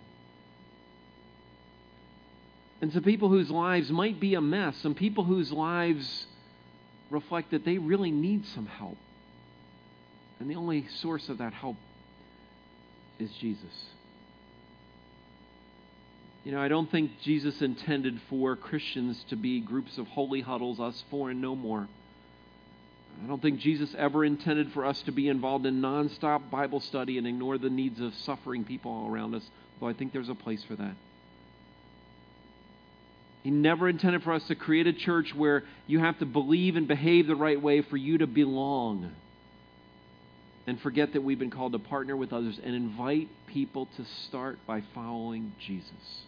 And 2.80 2.92
some 2.92 3.02
people 3.02 3.28
whose 3.28 3.50
lives 3.50 3.90
might 3.90 4.20
be 4.20 4.34
a 4.34 4.40
mess, 4.40 4.76
some 4.78 4.94
people 4.94 5.24
whose 5.24 5.50
lives 5.50 6.26
reflect 7.10 7.52
that 7.52 7.64
they 7.64 7.78
really 7.78 8.10
need 8.10 8.44
some 8.46 8.66
help. 8.66 8.98
And 10.38 10.50
the 10.50 10.56
only 10.56 10.86
source 10.88 11.30
of 11.30 11.38
that 11.38 11.54
help 11.54 11.76
is 13.18 13.30
Jesus. 13.40 13.64
You 16.44 16.52
know, 16.52 16.60
I 16.60 16.68
don't 16.68 16.90
think 16.90 17.10
Jesus 17.22 17.60
intended 17.60 18.20
for 18.30 18.54
Christians 18.54 19.24
to 19.30 19.36
be 19.36 19.60
groups 19.60 19.98
of 19.98 20.06
holy 20.06 20.40
huddles, 20.40 20.78
us 20.78 21.02
four 21.10 21.30
and 21.30 21.40
no 21.40 21.56
more. 21.56 21.88
I 23.22 23.26
don't 23.26 23.42
think 23.42 23.60
Jesus 23.60 23.94
ever 23.98 24.24
intended 24.24 24.72
for 24.72 24.84
us 24.84 25.00
to 25.02 25.12
be 25.12 25.28
involved 25.28 25.66
in 25.66 25.80
nonstop 25.80 26.50
Bible 26.50 26.80
study 26.80 27.18
and 27.18 27.26
ignore 27.26 27.58
the 27.58 27.70
needs 27.70 28.00
of 28.00 28.14
suffering 28.14 28.64
people 28.64 28.92
all 28.92 29.10
around 29.10 29.34
us, 29.34 29.42
though 29.80 29.88
I 29.88 29.94
think 29.94 30.12
there's 30.12 30.28
a 30.28 30.34
place 30.34 30.62
for 30.64 30.76
that. 30.76 30.94
He 33.42 33.50
never 33.50 33.88
intended 33.88 34.22
for 34.22 34.32
us 34.32 34.46
to 34.48 34.54
create 34.54 34.86
a 34.86 34.92
church 34.92 35.34
where 35.34 35.64
you 35.86 35.98
have 36.00 36.18
to 36.18 36.26
believe 36.26 36.76
and 36.76 36.86
behave 36.86 37.26
the 37.26 37.36
right 37.36 37.60
way 37.60 37.80
for 37.80 37.96
you 37.96 38.18
to 38.18 38.26
belong 38.26 39.12
and 40.66 40.80
forget 40.80 41.12
that 41.12 41.22
we've 41.22 41.38
been 41.38 41.50
called 41.50 41.72
to 41.72 41.78
partner 41.78 42.16
with 42.16 42.32
others 42.32 42.58
and 42.62 42.74
invite 42.74 43.28
people 43.46 43.86
to 43.96 44.04
start 44.26 44.58
by 44.66 44.82
following 44.94 45.52
Jesus. 45.64 46.24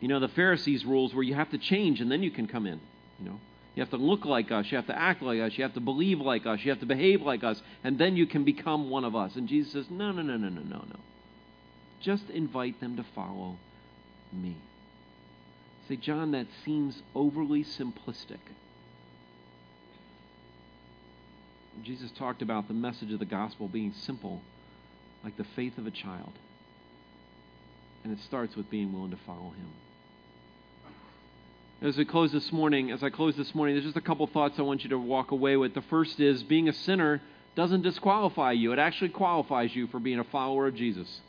You 0.00 0.08
know, 0.08 0.20
the 0.20 0.28
Pharisees' 0.28 0.84
rules 0.84 1.12
where 1.14 1.24
you 1.24 1.34
have 1.34 1.50
to 1.50 1.58
change 1.58 2.00
and 2.00 2.10
then 2.10 2.22
you 2.22 2.30
can 2.30 2.46
come 2.46 2.66
in. 2.66 2.80
You 3.18 3.30
know, 3.30 3.40
you 3.74 3.82
have 3.82 3.90
to 3.90 3.96
look 3.96 4.24
like 4.24 4.52
us, 4.52 4.66
you 4.70 4.76
have 4.76 4.86
to 4.86 4.96
act 4.96 5.22
like 5.22 5.40
us, 5.40 5.52
you 5.56 5.64
have 5.64 5.74
to 5.74 5.80
believe 5.80 6.20
like 6.20 6.46
us, 6.46 6.60
you 6.62 6.70
have 6.70 6.80
to 6.80 6.86
behave 6.86 7.22
like 7.22 7.42
us, 7.42 7.60
and 7.82 7.98
then 7.98 8.16
you 8.16 8.26
can 8.26 8.44
become 8.44 8.90
one 8.90 9.04
of 9.04 9.16
us. 9.16 9.34
And 9.34 9.48
Jesus 9.48 9.72
says, 9.72 9.86
no, 9.90 10.12
no, 10.12 10.22
no, 10.22 10.36
no, 10.36 10.48
no, 10.48 10.62
no, 10.62 10.84
no. 10.88 10.96
Just 12.00 12.30
invite 12.30 12.80
them 12.80 12.96
to 12.96 13.04
follow 13.14 13.56
me. 14.32 14.56
Say, 15.88 15.96
John, 15.96 16.32
that 16.32 16.46
seems 16.64 17.02
overly 17.14 17.64
simplistic. 17.64 18.38
Jesus 21.84 22.10
talked 22.18 22.42
about 22.42 22.68
the 22.68 22.74
message 22.74 23.12
of 23.12 23.18
the 23.18 23.24
gospel 23.24 23.68
being 23.68 23.92
simple, 23.92 24.40
like 25.24 25.36
the 25.36 25.46
faith 25.56 25.78
of 25.78 25.86
a 25.86 25.90
child. 25.90 26.32
And 28.04 28.12
it 28.12 28.22
starts 28.24 28.56
with 28.56 28.70
being 28.70 28.92
willing 28.92 29.10
to 29.10 29.18
follow 29.26 29.50
him. 29.50 29.70
As 31.80 31.96
we 31.96 32.04
close 32.04 32.32
this 32.32 32.52
morning, 32.52 32.90
as 32.90 33.02
I 33.02 33.10
close 33.10 33.36
this 33.36 33.54
morning, 33.54 33.76
there's 33.76 33.84
just 33.84 33.96
a 33.96 34.00
couple 34.00 34.26
thoughts 34.26 34.58
I 34.58 34.62
want 34.62 34.82
you 34.82 34.90
to 34.90 34.98
walk 34.98 35.30
away 35.30 35.56
with. 35.56 35.74
The 35.74 35.82
first 35.82 36.18
is 36.18 36.42
being 36.42 36.68
a 36.68 36.72
sinner 36.72 37.22
doesn't 37.54 37.82
disqualify 37.82 38.52
you, 38.52 38.72
it 38.72 38.78
actually 38.78 39.10
qualifies 39.10 39.74
you 39.74 39.86
for 39.88 39.98
being 39.98 40.18
a 40.18 40.24
follower 40.24 40.66
of 40.68 40.74
Jesus. 40.74 41.20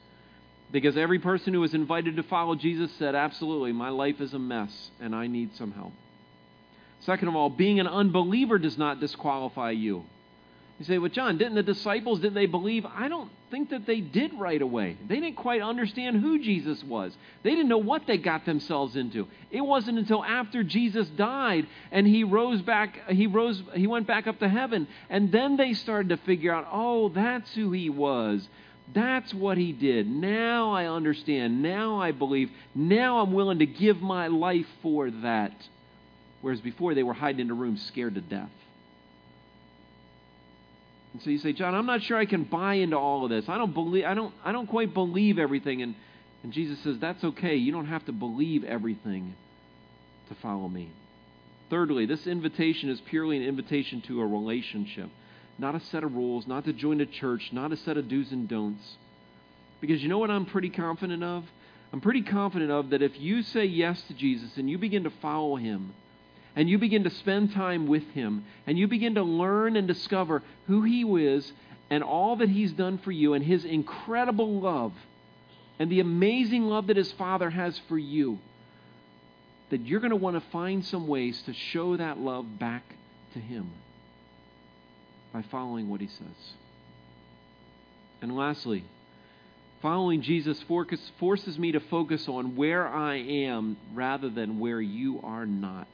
Because 0.72 0.96
every 0.98 1.18
person 1.18 1.54
who 1.54 1.62
was 1.62 1.74
invited 1.74 2.16
to 2.18 2.24
follow 2.24 2.56
Jesus 2.56 2.92
said, 3.00 3.16
Absolutely, 3.16 3.72
my 3.72 3.90
life 3.90 4.22
is 4.22 4.34
a 4.34 4.40
mess 4.40 4.92
and 5.00 5.16
I 5.16 5.28
need 5.28 5.56
some 5.56 5.72
help. 5.72 5.94
Second 7.02 7.30
of 7.30 7.36
all, 7.36 7.50
being 7.50 7.80
an 7.80 7.88
unbeliever 7.88 8.60
does 8.60 8.78
not 8.78 9.00
disqualify 9.00 9.72
you. 9.72 10.04
You 10.80 10.86
say, 10.86 10.98
well, 10.98 11.10
John, 11.10 11.38
didn't 11.38 11.56
the 11.56 11.64
disciples, 11.64 12.22
did 12.22 12.34
they 12.34 12.46
believe? 12.46 12.86
I 12.86 13.10
don't 13.10 13.30
think 13.52 13.72
that 13.72 13.86
they 13.86 14.00
did 14.00 14.34
right 14.36 14.62
away. 14.62 14.96
They 15.10 15.20
didn't 15.20 15.36
quite 15.36 15.62
understand 15.62 16.22
who 16.22 16.40
Jesus 16.40 16.82
was. 16.86 17.12
They 17.44 17.50
didn't 17.50 17.68
know 17.68 17.80
what 17.80 18.08
they 18.08 18.18
got 18.18 18.46
themselves 18.46 18.96
into. 18.96 19.28
It 19.52 19.60
wasn't 19.60 20.00
until 20.00 20.24
after 20.24 20.64
Jesus 20.64 21.10
died 21.10 21.68
and 21.92 22.08
he 22.08 22.24
rose 22.24 22.62
back, 22.62 23.10
he 23.10 23.28
rose, 23.28 23.62
he 23.74 23.88
went 23.88 24.08
back 24.08 24.26
up 24.26 24.40
to 24.40 24.48
heaven, 24.48 24.88
and 25.10 25.34
then 25.34 25.58
they 25.58 25.74
started 25.74 26.10
to 26.10 26.18
figure 26.18 26.54
out, 26.54 26.68
oh, 26.72 27.10
that's 27.10 27.54
who 27.54 27.74
he 27.74 27.90
was. 27.90 28.48
That's 28.94 29.34
what 29.34 29.58
he 29.58 29.74
did. 29.74 30.10
Now 30.10 30.72
I 30.72 30.86
understand. 30.86 31.62
Now 31.62 32.02
I 32.02 32.12
believe. 32.12 32.50
Now 32.74 33.20
I'm 33.20 33.34
willing 33.34 33.60
to 33.60 33.66
give 33.66 34.02
my 34.02 34.28
life 34.28 34.66
for 34.82 35.12
that. 35.12 35.54
Whereas 36.42 36.62
before 36.62 36.94
they 36.94 37.04
were 37.04 37.14
hiding 37.14 37.42
in 37.42 37.52
a 37.52 37.54
room 37.54 37.76
scared 37.76 38.16
to 38.16 38.22
death. 38.22 38.50
And 41.14 41.22
so 41.24 41.30
you 41.30 41.40
say, 41.40 41.54
John, 41.54 41.74
I'm 41.74 41.86
not 41.86 42.04
sure 42.04 42.18
I 42.18 42.26
can 42.26 42.44
buy 42.44 42.76
into 42.76 42.98
all 42.98 43.24
of 43.24 43.30
this. 43.30 43.50
I 43.50 43.58
don't 43.58 43.74
believe 43.74 44.06
I 44.06 44.14
don't 44.14 44.34
I 44.44 44.52
don't 44.52 44.68
quite 44.68 44.94
believe 44.94 45.40
everything 45.40 45.82
and 45.82 45.96
and 46.44 46.54
Jesus 46.54 46.80
says, 46.84 46.98
That's 47.00 47.24
okay. 47.24 47.56
You 47.56 47.72
don't 47.72 47.88
have 47.88 48.06
to 48.06 48.12
believe 48.12 48.64
everything 48.64 49.36
to 50.30 50.36
follow 50.36 50.68
me. 50.68 50.92
Thirdly, 51.70 52.06
this 52.06 52.26
invitation 52.26 52.90
is 52.90 53.00
purely 53.02 53.38
an 53.38 53.44
invitation 53.44 54.02
to 54.02 54.22
a 54.22 54.26
relationship, 54.26 55.10
not 55.58 55.76
a 55.76 55.80
set 55.80 56.04
of 56.04 56.14
rules, 56.14 56.48
not 56.48 56.66
to 56.66 56.74
join 56.74 57.02
a 57.02 57.06
church, 57.06 57.50
not 57.52 57.72
a 57.72 57.78
set 57.78 57.98
of 57.98 58.08
do's 58.08 58.32
and 58.32 58.48
don'ts. 58.48 58.98
Because 59.82 60.02
you 60.02 60.10
know 60.10 60.18
what 60.18 60.32
I'm 60.32 60.46
pretty 60.46 60.70
confident 60.70 61.24
of? 61.24 61.46
I'm 61.92 62.02
pretty 62.02 62.22
confident 62.22 62.72
of 62.72 62.92
that 62.92 63.02
if 63.02 63.20
you 63.20 63.44
say 63.44 63.66
yes 63.66 64.02
to 64.04 64.14
Jesus 64.14 64.58
and 64.58 64.70
you 64.70 64.78
begin 64.78 65.04
to 65.04 65.10
follow 65.22 65.56
him, 65.56 65.94
and 66.60 66.70
you 66.70 66.78
begin 66.78 67.06
to 67.06 67.10
spend 67.10 67.54
time 67.54 67.88
with 67.88 68.04
Him, 68.10 68.44
and 68.68 68.78
you 68.78 68.86
begin 68.86 69.16
to 69.16 69.24
learn 69.24 69.78
and 69.78 69.88
discover 69.88 70.44
who 70.68 70.82
He 70.82 71.04
is 71.04 71.54
and 71.90 72.04
all 72.04 72.36
that 72.36 72.50
He's 72.50 72.74
done 72.74 72.98
for 72.98 73.14
you, 73.14 73.34
and 73.34 73.46
His 73.46 73.64
incredible 73.64 74.60
love, 74.60 74.92
and 75.80 75.90
the 75.90 76.02
amazing 76.02 76.66
love 76.66 76.88
that 76.88 76.98
His 76.98 77.14
Father 77.14 77.50
has 77.50 77.80
for 77.88 77.98
you, 77.98 78.40
that 79.70 79.86
you're 79.86 80.02
going 80.02 80.10
to 80.10 80.18
want 80.18 80.36
to 80.36 80.52
find 80.52 80.84
some 80.84 81.08
ways 81.08 81.42
to 81.44 81.54
show 81.54 81.96
that 81.96 82.20
love 82.20 82.60
back 82.60 82.84
to 83.36 83.40
Him 83.40 83.72
by 85.32 85.44
following 85.44 85.88
what 85.88 86.02
He 86.02 86.08
says. 86.08 86.54
And 88.22 88.36
lastly, 88.36 88.84
following 89.82 90.24
Jesus 90.24 90.62
forces 91.20 91.58
me 91.58 91.72
to 91.72 91.80
focus 91.80 92.28
on 92.28 92.58
where 92.58 92.86
I 92.86 93.16
am 93.16 93.78
rather 93.94 94.30
than 94.30 94.60
where 94.60 94.82
you 94.82 95.22
are 95.24 95.46
not. 95.46 95.88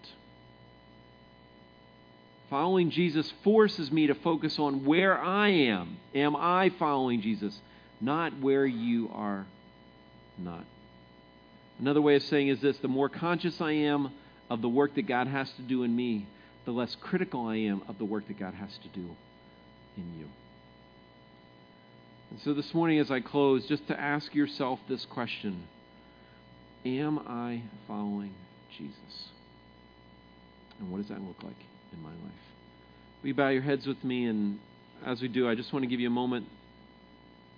Following 2.50 2.92
Jesus 2.92 3.32
forces 3.44 3.92
me 3.92 4.08
to 4.08 4.16
focus 4.16 4.60
on 4.60 4.86
where 4.86 5.20
I 5.20 5.50
am. 5.50 5.98
Am 6.14 6.36
I 6.36 6.70
following 6.78 7.22
Jesus? 7.22 7.60
Not 8.00 8.40
where 8.40 8.66
you 8.66 9.10
are 9.14 9.48
not. 10.38 10.66
Another 11.80 12.02
way 12.02 12.16
of 12.16 12.24
saying 12.24 12.50
is 12.50 12.62
this 12.62 12.78
the 12.78 12.88
more 12.88 13.10
conscious 13.10 13.60
I 13.60 13.72
am 13.72 14.12
of 14.50 14.62
the 14.62 14.70
work 14.70 14.96
that 14.96 15.08
God 15.08 15.28
has 15.28 15.52
to 15.54 15.62
do 15.62 15.84
in 15.84 15.96
me, 15.96 16.28
the 16.66 16.72
less 16.72 16.96
critical 16.96 17.48
I 17.48 17.56
am 17.58 17.82
of 17.88 17.98
the 17.98 18.06
work 18.06 18.28
that 18.28 18.40
God 18.40 18.54
has 18.54 18.78
to 18.84 18.88
do 18.90 19.10
in 19.98 20.14
you. 20.20 20.28
And 22.32 22.40
so 22.42 22.54
this 22.54 22.74
morning, 22.74 23.00
as 23.00 23.12
I 23.12 23.22
close, 23.22 23.66
just 23.66 23.88
to 23.88 24.00
ask 24.00 24.34
yourself 24.36 24.80
this 24.88 25.06
question 25.06 25.64
Am 26.86 27.20
I 27.20 27.64
following 27.88 28.34
Jesus? 28.78 29.30
And 30.80 30.92
what 30.92 31.00
does 31.00 31.08
that 31.08 31.22
look 31.22 31.42
like? 31.44 31.56
In 31.96 32.04
my 32.04 32.10
life. 32.10 32.42
Will 33.22 33.30
you 33.30 33.36
bow 33.36 33.50
your 33.50 33.62
heads 33.62 33.86
with 33.86 34.04
me? 34.04 34.26
And 34.26 34.60
as 35.06 35.22
we 35.22 35.28
do, 35.28 35.50
I 35.50 35.56
just 35.56 35.74
want 35.74 35.84
to 35.84 35.90
give 35.90 36.00
you 36.00 36.08
a 36.08 36.12
moment 36.12 36.48